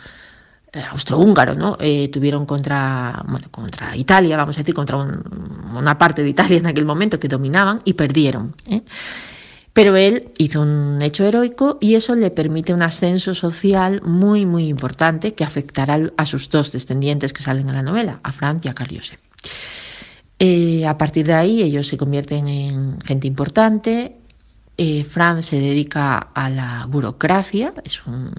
austrohúngaro, 0.91 1.55
¿no? 1.55 1.77
Eh, 1.79 2.09
tuvieron 2.09 2.45
contra, 2.45 3.23
contra 3.51 3.95
Italia, 3.95 4.37
vamos 4.37 4.57
a 4.57 4.59
decir, 4.59 4.75
contra 4.75 4.97
una 4.97 5.97
parte 5.97 6.23
de 6.23 6.29
Italia 6.29 6.57
en 6.57 6.67
aquel 6.67 6.85
momento 6.85 7.19
que 7.19 7.27
dominaban 7.27 7.81
y 7.85 7.93
perdieron. 7.93 8.55
¿eh? 8.67 8.81
Pero 9.73 9.95
él 9.95 10.31
hizo 10.37 10.61
un 10.61 11.01
hecho 11.01 11.25
heroico 11.25 11.77
y 11.81 11.95
eso 11.95 12.15
le 12.15 12.31
permite 12.31 12.73
un 12.73 12.81
ascenso 12.81 13.33
social 13.33 14.01
muy, 14.03 14.45
muy 14.45 14.67
importante 14.67 15.33
que 15.33 15.43
afectará 15.43 15.99
a 16.17 16.25
sus 16.25 16.49
dos 16.49 16.71
descendientes 16.71 17.33
que 17.33 17.43
salen 17.43 17.69
en 17.69 17.75
la 17.75 17.83
novela, 17.83 18.19
a 18.23 18.31
Franz 18.31 18.65
y 18.65 18.67
a 18.67 18.73
Carl 18.73 18.95
Joseph. 18.95 19.19
a 20.87 20.97
partir 20.97 21.25
de 21.25 21.33
ahí 21.33 21.61
ellos 21.61 21.87
se 21.87 21.97
convierten 21.97 22.47
en 22.47 23.01
gente 23.01 23.27
importante. 23.27 24.15
Franz 25.09 25.47
se 25.47 25.59
dedica 25.59 26.17
a 26.17 26.49
la 26.49 26.85
burocracia, 26.87 27.73
es 27.83 28.05
un 28.05 28.31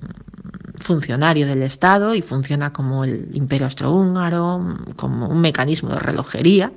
funcionario 0.80 1.46
del 1.46 1.62
Estado 1.62 2.14
y 2.14 2.22
funciona 2.22 2.72
como 2.72 3.04
el 3.04 3.28
imperio 3.34 3.66
austrohúngaro, 3.66 4.76
como 4.96 5.28
un 5.28 5.40
mecanismo 5.40 5.90
de 5.90 6.00
relojería 6.00 6.72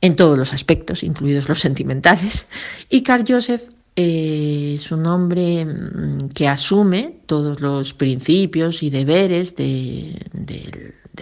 en 0.00 0.16
todos 0.16 0.38
los 0.38 0.52
aspectos, 0.52 1.02
incluidos 1.02 1.48
los 1.48 1.60
sentimentales. 1.60 2.46
Y 2.88 3.02
Karl 3.02 3.24
Joseph 3.26 3.70
eh, 3.96 4.74
es 4.76 4.92
un 4.92 5.06
hombre 5.06 5.64
mm, 5.64 6.28
que 6.28 6.46
asume 6.48 7.16
todos 7.26 7.60
los 7.60 7.94
principios 7.94 8.82
y 8.82 8.90
deberes 8.90 9.56
del 9.56 10.22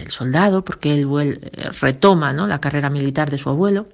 soldado, 0.09 0.63
porque 0.63 0.93
él 0.93 1.39
retoma 1.81 2.33
la 2.33 2.61
carrera 2.61 2.89
militar 2.89 3.31
de 3.31 3.39
su 3.39 3.49
abuelo, 3.49 3.87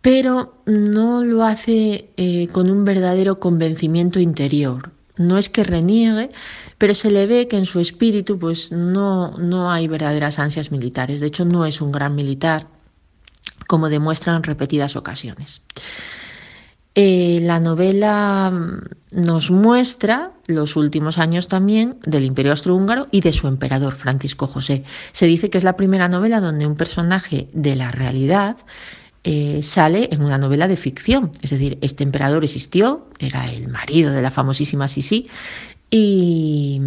pero 0.00 0.56
no 0.66 1.22
lo 1.22 1.44
hace 1.44 2.10
eh, 2.16 2.48
con 2.48 2.68
un 2.68 2.84
verdadero 2.84 3.38
convencimiento 3.38 4.18
interior. 4.18 4.90
No 5.16 5.36
es 5.38 5.48
que 5.48 5.64
reniegue, 5.64 6.30
pero 6.78 6.94
se 6.94 7.10
le 7.10 7.26
ve 7.26 7.48
que 7.48 7.58
en 7.58 7.66
su 7.66 7.80
espíritu 7.80 8.38
pues 8.38 8.72
no, 8.72 9.36
no 9.38 9.70
hay 9.70 9.88
verdaderas 9.88 10.38
ansias 10.38 10.70
militares. 10.72 11.20
De 11.20 11.26
hecho, 11.26 11.44
no 11.44 11.66
es 11.66 11.80
un 11.80 11.92
gran 11.92 12.14
militar, 12.14 12.66
como 13.66 13.88
demuestra 13.88 14.34
en 14.34 14.42
repetidas 14.42 14.96
ocasiones. 14.96 15.62
Eh, 16.94 17.40
la 17.42 17.58
novela 17.58 18.50
mm, 18.50 19.22
nos 19.22 19.50
muestra 19.50 20.32
los 20.46 20.76
últimos 20.76 21.16
años 21.16 21.48
también 21.48 21.98
del 22.04 22.24
Imperio 22.24 22.52
Austrohúngaro 22.52 23.08
y 23.10 23.22
de 23.22 23.32
su 23.32 23.48
emperador, 23.48 23.96
Francisco 23.96 24.46
José. 24.46 24.84
Se 25.12 25.26
dice 25.26 25.48
que 25.48 25.56
es 25.56 25.64
la 25.64 25.74
primera 25.74 26.08
novela 26.08 26.40
donde 26.40 26.66
un 26.66 26.76
personaje 26.76 27.48
de 27.54 27.76
la 27.76 27.90
realidad 27.90 28.56
eh, 29.24 29.60
sale 29.62 30.08
en 30.12 30.22
una 30.22 30.38
novela 30.38 30.68
de 30.68 30.76
ficción. 30.76 31.32
Es 31.42 31.50
decir, 31.50 31.78
este 31.80 32.02
emperador 32.02 32.44
existió, 32.44 33.06
era 33.18 33.50
el 33.50 33.68
marido 33.68 34.12
de 34.12 34.22
la 34.22 34.30
famosísima 34.30 34.88
Sisi, 34.88 35.28
y, 35.94 36.80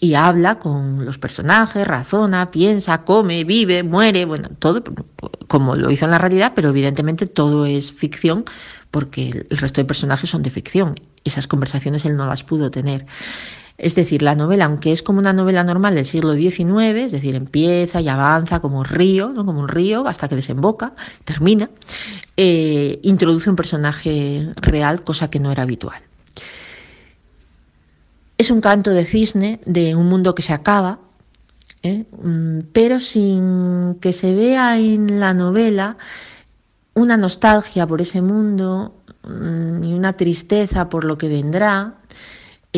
y, 0.00 0.14
habla 0.14 0.58
con 0.58 1.04
los 1.04 1.16
personajes, 1.16 1.86
razona, 1.86 2.50
piensa, 2.50 3.04
come, 3.04 3.44
vive, 3.44 3.84
muere, 3.84 4.24
bueno, 4.24 4.48
todo 4.58 4.82
como 5.46 5.76
lo 5.76 5.92
hizo 5.92 6.06
en 6.06 6.10
la 6.10 6.18
realidad, 6.18 6.54
pero 6.56 6.70
evidentemente 6.70 7.26
todo 7.26 7.66
es 7.66 7.92
ficción 7.92 8.44
porque 8.90 9.46
el 9.48 9.58
resto 9.58 9.80
de 9.80 9.84
personajes 9.84 10.30
son 10.30 10.42
de 10.42 10.50
ficción. 10.50 10.94
Esas 11.24 11.46
conversaciones 11.46 12.04
él 12.04 12.16
no 12.16 12.26
las 12.26 12.42
pudo 12.42 12.70
tener. 12.70 13.06
Es 13.78 13.94
decir, 13.94 14.22
la 14.22 14.34
novela, 14.34 14.64
aunque 14.64 14.90
es 14.90 15.04
como 15.04 15.20
una 15.20 15.32
novela 15.32 15.62
normal 15.62 15.94
del 15.94 16.04
siglo 16.04 16.34
XIX, 16.34 16.98
es 16.98 17.12
decir, 17.12 17.36
empieza 17.36 18.00
y 18.00 18.08
avanza 18.08 18.58
como 18.58 18.80
un 18.80 18.84
río, 18.84 19.28
¿no? 19.28 19.46
como 19.46 19.60
un 19.60 19.68
río, 19.68 20.08
hasta 20.08 20.28
que 20.28 20.34
desemboca, 20.34 20.94
termina, 21.24 21.70
eh, 22.36 22.98
introduce 23.04 23.48
un 23.48 23.54
personaje 23.54 24.50
real, 24.56 25.02
cosa 25.02 25.30
que 25.30 25.38
no 25.38 25.52
era 25.52 25.62
habitual. 25.62 26.02
Es 28.36 28.50
un 28.50 28.60
canto 28.60 28.90
de 28.90 29.04
cisne 29.04 29.60
de 29.64 29.94
un 29.94 30.08
mundo 30.08 30.34
que 30.34 30.42
se 30.42 30.52
acaba, 30.52 30.98
¿eh? 31.84 32.04
mm, 32.20 32.70
pero 32.72 32.98
sin 32.98 33.96
que 34.00 34.12
se 34.12 34.34
vea 34.34 34.76
en 34.76 35.20
la 35.20 35.34
novela 35.34 35.96
una 36.94 37.16
nostalgia 37.16 37.86
por 37.86 38.00
ese 38.00 38.22
mundo 38.22 38.92
mm, 39.22 39.84
y 39.84 39.94
una 39.94 40.14
tristeza 40.14 40.88
por 40.88 41.04
lo 41.04 41.16
que 41.16 41.28
vendrá, 41.28 41.97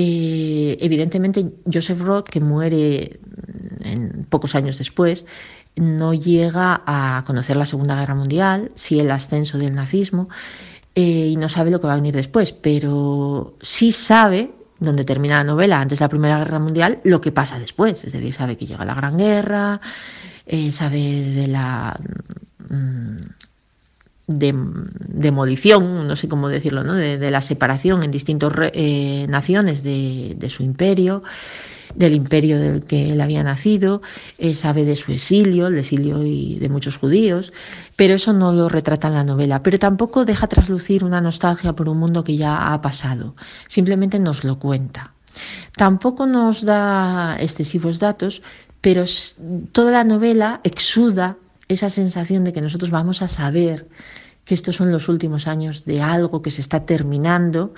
eh, 0.02 0.78
evidentemente, 0.80 1.52
Joseph 1.70 2.00
Roth, 2.00 2.26
que 2.26 2.40
muere 2.40 3.20
en 3.84 4.24
pocos 4.30 4.54
años 4.54 4.78
después, 4.78 5.26
no 5.76 6.14
llega 6.14 6.80
a 6.86 7.22
conocer 7.26 7.56
la 7.56 7.66
Segunda 7.66 7.96
Guerra 7.96 8.14
Mundial, 8.14 8.72
sí 8.74 8.98
el 8.98 9.10
ascenso 9.10 9.58
del 9.58 9.74
nazismo, 9.74 10.30
eh, 10.94 11.28
y 11.32 11.36
no 11.36 11.50
sabe 11.50 11.70
lo 11.70 11.82
que 11.82 11.86
va 11.86 11.92
a 11.92 11.96
venir 11.96 12.14
después, 12.14 12.52
pero 12.52 13.58
sí 13.60 13.92
sabe, 13.92 14.50
donde 14.78 15.04
termina 15.04 15.36
la 15.36 15.44
novela, 15.44 15.82
antes 15.82 15.98
de 15.98 16.04
la 16.06 16.08
Primera 16.08 16.38
Guerra 16.38 16.60
Mundial, 16.60 17.00
lo 17.04 17.20
que 17.20 17.30
pasa 17.30 17.58
después. 17.58 18.02
Es 18.02 18.12
decir, 18.12 18.32
sabe 18.32 18.56
que 18.56 18.64
llega 18.64 18.86
la 18.86 18.94
Gran 18.94 19.18
Guerra, 19.18 19.82
eh, 20.46 20.72
sabe 20.72 20.98
de 20.98 21.46
la... 21.46 22.00
De, 24.30 24.54
demolición, 25.20 26.06
no 26.06 26.16
sé 26.16 26.28
cómo 26.28 26.48
decirlo, 26.48 26.84
¿no? 26.84 26.94
de, 26.94 27.30
la 27.30 27.40
separación 27.40 28.02
en 28.02 28.10
distintas 28.10 28.52
eh, 28.72 29.26
naciones 29.28 29.82
de, 29.82 30.48
su 30.48 30.62
imperio, 30.62 31.22
del 31.94 32.14
imperio 32.14 32.58
del 32.58 32.84
que 32.84 33.12
él 33.12 33.20
había 33.20 33.42
nacido, 33.42 34.02
eh, 34.38 34.54
sabe 34.54 34.84
de 34.84 34.96
su 34.96 35.12
exilio, 35.12 35.66
el 35.66 35.78
exilio 35.78 36.24
y 36.24 36.58
de 36.58 36.68
muchos 36.68 36.96
judíos, 36.96 37.52
pero 37.96 38.14
eso 38.14 38.32
no 38.32 38.52
lo 38.52 38.68
retrata 38.68 39.08
en 39.08 39.14
la 39.14 39.24
novela. 39.24 39.62
Pero 39.62 39.78
tampoco 39.78 40.24
deja 40.24 40.46
traslucir 40.46 41.04
una 41.04 41.20
nostalgia 41.20 41.72
por 41.72 41.88
un 41.88 41.98
mundo 41.98 42.24
que 42.24 42.36
ya 42.36 42.72
ha 42.72 42.80
pasado, 42.80 43.34
simplemente 43.66 44.18
nos 44.18 44.44
lo 44.44 44.58
cuenta. 44.58 45.12
Tampoco 45.76 46.26
nos 46.26 46.64
da 46.64 47.36
excesivos 47.40 47.98
datos, 47.98 48.42
pero 48.80 49.04
toda 49.72 49.90
la 49.92 50.04
novela 50.04 50.60
exuda 50.64 51.36
esa 51.68 51.88
sensación 51.88 52.44
de 52.44 52.52
que 52.52 52.60
nosotros 52.60 52.90
vamos 52.90 53.22
a 53.22 53.28
saber 53.28 53.86
que 54.44 54.54
estos 54.54 54.76
son 54.76 54.90
los 54.90 55.08
últimos 55.08 55.46
años 55.46 55.84
de 55.84 56.00
algo 56.02 56.42
que 56.42 56.50
se 56.50 56.60
está 56.60 56.84
terminando, 56.84 57.72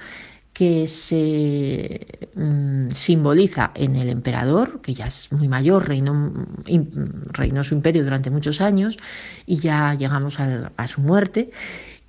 que 0.53 0.87
se 0.87 2.07
mm, 2.35 2.91
simboliza 2.91 3.73
en 3.75 3.97
el 3.97 4.09
emperador, 4.09 4.81
que 4.83 4.95
ya 4.95 5.07
es 5.07 5.33
muy 5.33 5.49
mayor, 5.49 5.89
reinó, 5.89 6.33
reinó, 7.33 7.65
su 7.65 7.75
imperio 7.75 8.05
durante 8.05 8.31
muchos 8.31 8.61
años 8.61 8.99
y 9.47 9.59
ya 9.59 9.95
llegamos 9.95 10.39
a, 10.41 10.87
su 10.87 11.01
muerte, 11.01 11.51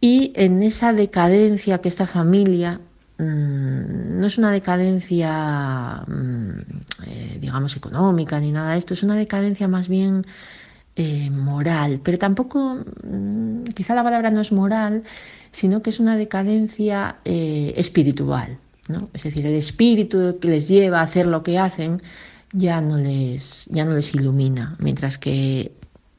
y 0.01 0.33
en 0.35 0.61
esa 0.61 0.91
decadencia 0.91 1.79
que 1.79 1.87
esta 1.87 2.05
familia 2.05 2.81
mm, 3.17 4.19
no 4.19 4.27
es 4.27 4.37
una 4.37 4.51
decadencia, 4.51 6.03
mm, 6.07 6.49
eh, 7.07 7.37
digamos, 7.39 7.77
económica 7.77 8.39
ni 8.41 8.51
nada 8.51 8.73
de 8.73 8.79
esto, 8.79 8.93
es 8.93 9.03
una 9.03 9.15
decadencia 9.15 9.69
más 9.69 9.87
bien 9.87 10.25
eh, 10.95 11.29
moral, 11.31 12.01
pero 12.03 12.17
tampoco, 12.19 12.77
mm, 13.03 13.63
quizá 13.75 13.95
la 13.95 14.03
palabra 14.03 14.29
no 14.29 14.41
es 14.41 14.51
moral, 14.51 15.03
sino 15.51 15.81
que 15.81 15.89
es 15.89 15.99
una 15.99 16.15
decadencia 16.15 17.15
eh, 17.25 17.73
espiritual. 17.77 18.57
¿no? 18.87 19.09
Es 19.13 19.23
decir, 19.23 19.45
el 19.45 19.55
espíritu 19.55 20.37
que 20.39 20.49
les 20.49 20.67
lleva 20.67 20.99
a 20.99 21.03
hacer 21.03 21.25
lo 21.25 21.41
que 21.41 21.57
hacen 21.57 22.01
ya 22.51 22.81
no 22.81 22.97
les, 22.97 23.65
ya 23.71 23.85
no 23.85 23.95
les 23.95 24.13
ilumina, 24.13 24.75
mientras 24.79 25.17
que 25.17 25.71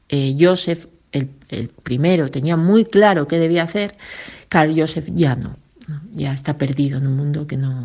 eh, 0.09 0.35
Joseph, 0.39 0.87
el, 1.11 1.29
el, 1.49 1.69
primero, 1.69 2.29
tenía 2.29 2.57
muy 2.57 2.83
claro 2.83 3.27
qué 3.27 3.39
debía 3.39 3.63
hacer, 3.63 3.95
Carl 4.49 4.77
Joseph 4.77 5.07
ya 5.13 5.35
no, 5.35 5.55
no, 5.87 6.01
ya 6.13 6.33
está 6.33 6.57
perdido 6.57 6.97
en 6.97 7.07
un 7.07 7.15
mundo 7.15 7.47
que 7.47 7.55
no 7.55 7.83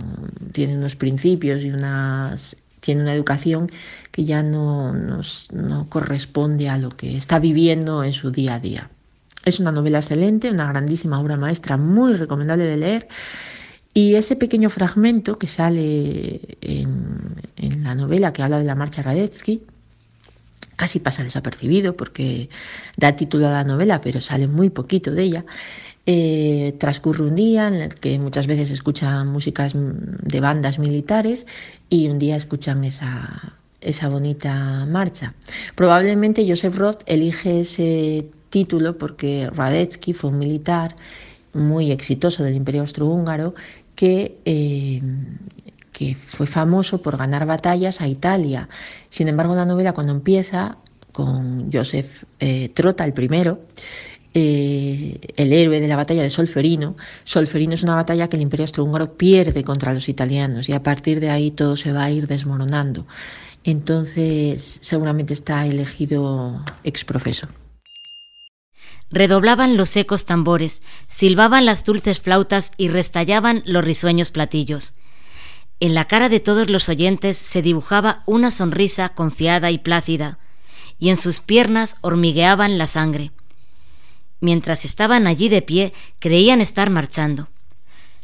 tiene 0.52 0.76
unos 0.76 0.96
principios 0.96 1.62
y 1.62 1.70
unas 1.70 2.56
tiene 2.80 3.02
una 3.02 3.14
educación 3.14 3.70
que 4.10 4.24
ya 4.24 4.42
no, 4.42 4.92
no 4.92 5.88
corresponde 5.88 6.68
a 6.68 6.78
lo 6.78 6.90
que 6.90 7.16
está 7.16 7.38
viviendo 7.38 8.02
en 8.04 8.12
su 8.12 8.30
día 8.30 8.54
a 8.54 8.60
día. 8.60 8.90
Es 9.44 9.60
una 9.60 9.72
novela 9.72 9.98
excelente, 9.98 10.50
una 10.50 10.68
grandísima 10.68 11.20
obra 11.20 11.36
maestra, 11.36 11.76
muy 11.76 12.14
recomendable 12.14 12.64
de 12.64 12.76
leer. 12.76 13.08
Y 13.92 14.14
ese 14.14 14.36
pequeño 14.36 14.70
fragmento 14.70 15.38
que 15.38 15.48
sale 15.48 16.40
en, 16.60 17.34
en 17.56 17.84
la 17.84 17.94
novela 17.94 18.32
que 18.32 18.42
habla 18.42 18.58
de 18.58 18.64
la 18.64 18.74
marcha 18.74 19.02
Radetzky, 19.02 19.62
casi 20.76 20.98
pasa 20.98 21.22
desapercibido 21.22 21.94
porque 21.94 22.48
da 22.96 23.16
título 23.16 23.48
a 23.48 23.52
la 23.52 23.64
novela, 23.64 24.00
pero 24.00 24.20
sale 24.20 24.46
muy 24.46 24.70
poquito 24.70 25.10
de 25.10 25.22
ella. 25.24 25.44
Eh, 26.06 26.74
transcurre 26.78 27.24
un 27.24 27.36
día 27.36 27.68
en 27.68 27.74
el 27.74 27.94
que 27.94 28.18
muchas 28.18 28.46
veces 28.46 28.70
escuchan 28.70 29.28
músicas 29.28 29.74
de 29.74 30.40
bandas 30.40 30.78
militares 30.78 31.46
y 31.90 32.08
un 32.08 32.18
día 32.18 32.36
escuchan 32.36 32.84
esa, 32.84 33.54
esa 33.80 34.08
bonita 34.08 34.86
marcha. 34.86 35.34
Probablemente 35.74 36.46
Joseph 36.48 36.76
Roth 36.76 37.02
elige 37.06 37.60
ese 37.60 38.26
título 38.48 38.96
porque 38.98 39.48
Radetzky 39.52 40.12
fue 40.12 40.30
un 40.30 40.38
militar 40.38 40.96
muy 41.52 41.92
exitoso 41.92 42.42
del 42.42 42.56
Imperio 42.56 42.82
Austrohúngaro 42.82 43.54
que, 43.94 44.38
eh, 44.44 45.02
que 45.92 46.14
fue 46.14 46.46
famoso 46.46 47.02
por 47.02 47.16
ganar 47.16 47.46
batallas 47.46 48.00
a 48.00 48.08
Italia. 48.08 48.68
Sin 49.10 49.28
embargo, 49.28 49.54
la 49.54 49.66
novela 49.66 49.92
cuando 49.92 50.12
empieza 50.12 50.76
con 51.12 51.70
Joseph 51.72 52.24
eh, 52.38 52.70
Trota, 52.72 53.04
el 53.04 53.12
primero, 53.12 53.60
eh, 54.32 55.18
el 55.36 55.52
héroe 55.52 55.80
de 55.80 55.88
la 55.88 55.96
batalla 55.96 56.22
de 56.22 56.30
Solferino. 56.30 56.96
Solferino 57.24 57.74
es 57.74 57.82
una 57.82 57.96
batalla 57.96 58.28
que 58.28 58.36
el 58.36 58.42
Imperio 58.42 58.64
Austrohúngaro 58.64 59.16
pierde 59.16 59.64
contra 59.64 59.92
los 59.92 60.08
italianos 60.08 60.68
y 60.68 60.72
a 60.72 60.82
partir 60.82 61.20
de 61.20 61.30
ahí 61.30 61.50
todo 61.50 61.76
se 61.76 61.92
va 61.92 62.04
a 62.04 62.10
ir 62.10 62.26
desmoronando. 62.26 63.06
Entonces, 63.64 64.78
seguramente 64.82 65.34
está 65.34 65.66
elegido 65.66 66.64
exprofeso. 66.84 67.48
Redoblaban 69.10 69.76
los 69.76 69.88
secos 69.88 70.24
tambores, 70.24 70.82
silbaban 71.08 71.66
las 71.66 71.84
dulces 71.84 72.20
flautas 72.20 72.70
y 72.76 72.88
restallaban 72.88 73.62
los 73.66 73.84
risueños 73.84 74.30
platillos. 74.30 74.94
En 75.80 75.94
la 75.94 76.06
cara 76.06 76.28
de 76.28 76.38
todos 76.40 76.70
los 76.70 76.88
oyentes 76.88 77.36
se 77.36 77.62
dibujaba 77.62 78.22
una 78.26 78.50
sonrisa 78.50 79.08
confiada 79.08 79.70
y 79.72 79.78
plácida, 79.78 80.38
y 80.98 81.08
en 81.08 81.16
sus 81.16 81.40
piernas 81.40 81.96
hormigueaban 82.02 82.78
la 82.78 82.86
sangre. 82.86 83.32
Mientras 84.40 84.84
estaban 84.84 85.26
allí 85.26 85.48
de 85.48 85.62
pie, 85.62 85.92
creían 86.18 86.60
estar 86.60 86.90
marchando. 86.90 87.48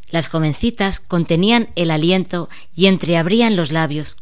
Las 0.09 0.29
jovencitas 0.29 0.99
contenían 0.99 1.69
el 1.75 1.91
aliento 1.91 2.49
y 2.75 2.87
entreabrían 2.87 3.55
los 3.55 3.71
labios. 3.71 4.17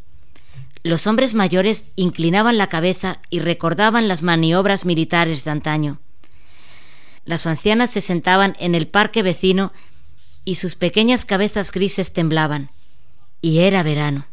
Los 0.83 1.07
hombres 1.07 1.33
mayores 1.33 1.85
inclinaban 1.95 2.57
la 2.57 2.69
cabeza 2.69 3.19
y 3.29 3.39
recordaban 3.39 4.07
las 4.07 4.23
maniobras 4.23 4.85
militares 4.85 5.43
de 5.43 5.51
antaño. 5.51 5.99
Las 7.23 7.47
ancianas 7.47 7.89
se 7.89 8.01
sentaban 8.01 8.55
en 8.59 8.75
el 8.75 8.87
parque 8.87 9.23
vecino 9.23 9.73
y 10.43 10.55
sus 10.55 10.75
pequeñas 10.75 11.25
cabezas 11.25 11.71
grises 11.71 12.13
temblaban. 12.13 12.69
Y 13.41 13.59
era 13.59 13.81
verano. 13.81 14.27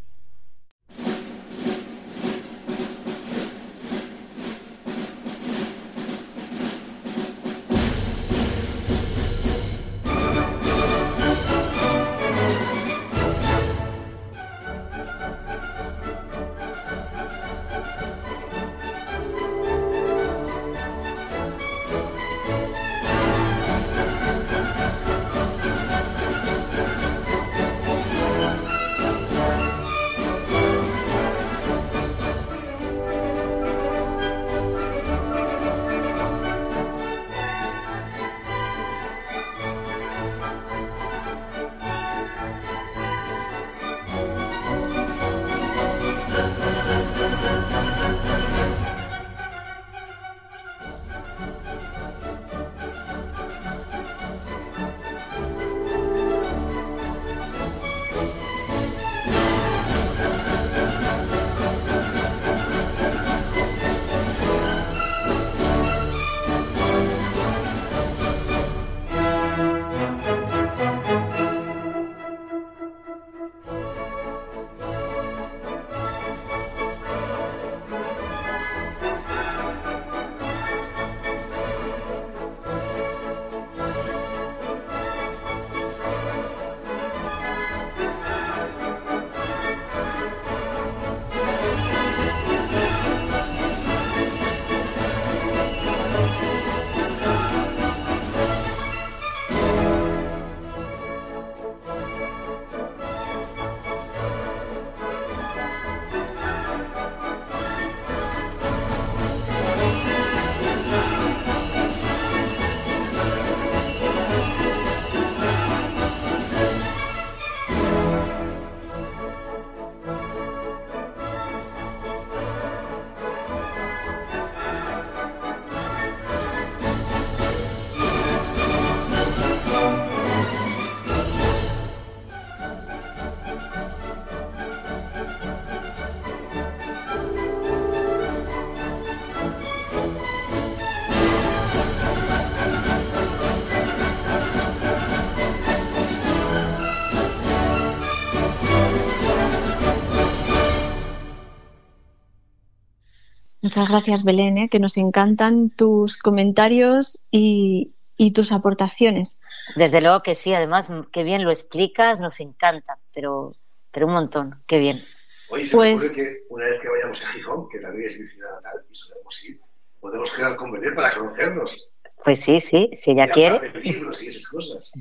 Muchas 153.75 153.89
gracias, 153.89 154.23
Belén, 154.23 154.59
¿eh? 154.59 154.69
que 154.69 154.79
nos 154.79 154.99
encantan 154.99 155.71
tus 155.71 156.19
comentarios 156.19 157.23
y, 157.31 157.95
tus 158.35 158.53
aportaciones. 158.53 159.41
Desde 159.77 160.03
luego 160.03 160.23
que 160.23 160.35
sí, 160.35 160.53
además, 160.53 160.89
qué 161.11 161.23
bien 161.23 161.43
lo 161.43 161.51
explicas, 161.51 162.21
nos 162.21 162.39
encanta, 162.41 162.99
pero, 163.15 163.53
pero 163.91 164.09
un 164.09 164.13
montón, 164.13 164.63
qué 164.67 164.77
bien. 164.77 165.01
Oye, 165.49 165.65
se 165.65 165.75
pues... 165.75 166.03
me 166.19 166.23
ocurre 166.23 166.43
que 166.45 166.45
una 166.51 166.65
vez 166.67 166.81
que 166.83 166.89
vayamos 166.91 167.25
a 167.25 167.29
Gijón, 167.29 167.69
que 167.71 167.79
también 167.79 168.11
es 168.11 168.21
mi 168.21 168.27
ciudad 168.27 168.55
natal, 168.57 168.85
y 168.91 168.95
solemos 168.95 169.45
ir, 169.47 169.61
podemos 170.01 170.33
quedar 170.35 170.57
con 170.57 170.71
Belén 170.71 170.95
para 170.95 171.15
conocernos. 171.15 171.89
Pues 172.23 172.41
sí, 172.41 172.61
sí, 172.61 172.91
si 172.93 173.13
ella 173.13 173.29
quiere. 173.29 173.71
De 173.71 173.81
libros 173.81 174.23
y 174.23 174.29
esas 174.29 174.47
cosas. 174.49 174.93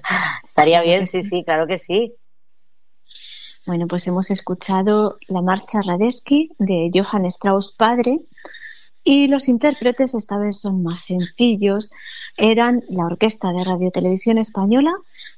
Estaría 0.44 0.82
bien, 0.82 1.06
sí, 1.06 1.22
sí, 1.22 1.44
claro 1.44 1.66
que 1.66 1.78
sí. 1.78 2.14
Bueno, 3.68 3.86
pues 3.86 4.06
hemos 4.06 4.30
escuchado 4.30 5.18
la 5.28 5.42
marcha 5.42 5.82
Radetzky 5.82 6.52
de 6.58 6.90
Johann 6.90 7.26
Strauss 7.26 7.74
padre 7.76 8.18
y 9.04 9.28
los 9.28 9.46
intérpretes 9.46 10.14
esta 10.14 10.38
vez 10.38 10.58
son 10.58 10.82
más 10.82 11.00
sencillos. 11.00 11.90
Eran 12.38 12.82
la 12.88 13.04
Orquesta 13.04 13.52
de 13.52 13.62
Radio 13.64 13.90
Televisión 13.90 14.38
Española 14.38 14.90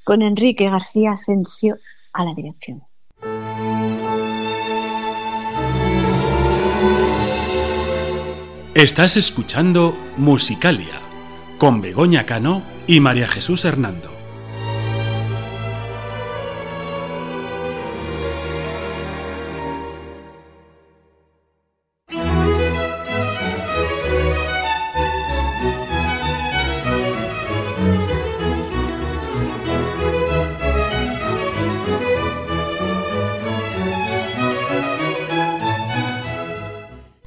con 0.04 0.22
Enrique 0.22 0.70
García 0.70 1.10
Asensio 1.10 1.78
a 2.12 2.24
la 2.24 2.32
dirección. 2.34 2.84
Estás 8.74 9.16
escuchando 9.16 9.96
Musicalia 10.16 11.00
con 11.58 11.80
Begoña 11.80 12.26
Cano 12.26 12.62
y 12.86 13.00
María 13.00 13.26
Jesús 13.26 13.64
Hernando. 13.64 14.19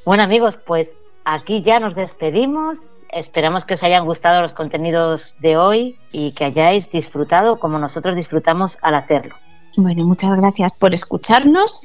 Bueno 0.06 0.24
amigos, 0.24 0.56
pues 0.66 0.98
aquí 1.24 1.62
ya 1.64 1.80
nos 1.80 1.96
despedimos. 1.96 2.80
Esperamos 3.10 3.64
que 3.64 3.76
os 3.76 3.84
hayan 3.84 4.06
gustado 4.06 4.42
los 4.42 4.52
contenidos 4.52 5.36
de 5.40 5.56
hoy 5.56 5.98
y 6.12 6.34
que 6.34 6.46
hayáis 6.46 6.92
disfrutado 6.92 7.58
como 7.58 7.80
nosotros 7.80 8.16
disfrutamos 8.16 8.78
al 8.82 8.96
hacerlo. 8.96 9.36
Bueno, 9.78 10.04
muchas 10.06 10.36
gracias 10.36 10.74
por 10.78 10.94
escucharnos 10.94 11.82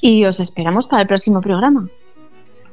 y 0.00 0.24
os 0.26 0.38
esperamos 0.38 0.86
para 0.86 1.02
el 1.02 1.08
próximo 1.08 1.40
programa. 1.40 1.88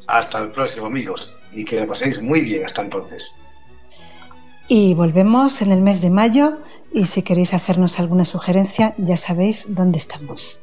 Hasta 0.07 0.39
el 0.39 0.51
próximo, 0.51 0.87
amigos, 0.87 1.33
y 1.53 1.63
que 1.63 1.79
lo 1.79 1.87
paséis 1.87 2.21
muy 2.21 2.41
bien 2.41 2.65
hasta 2.65 2.81
entonces. 2.81 3.31
Y 4.67 4.95
volvemos 4.95 5.61
en 5.61 5.71
el 5.71 5.81
mes 5.81 6.01
de 6.01 6.09
mayo 6.09 6.57
y 6.91 7.05
si 7.05 7.21
queréis 7.21 7.53
hacernos 7.53 7.99
alguna 7.99 8.25
sugerencia 8.25 8.95
ya 8.97 9.15
sabéis 9.15 9.65
dónde 9.69 9.97
estamos. 9.97 10.59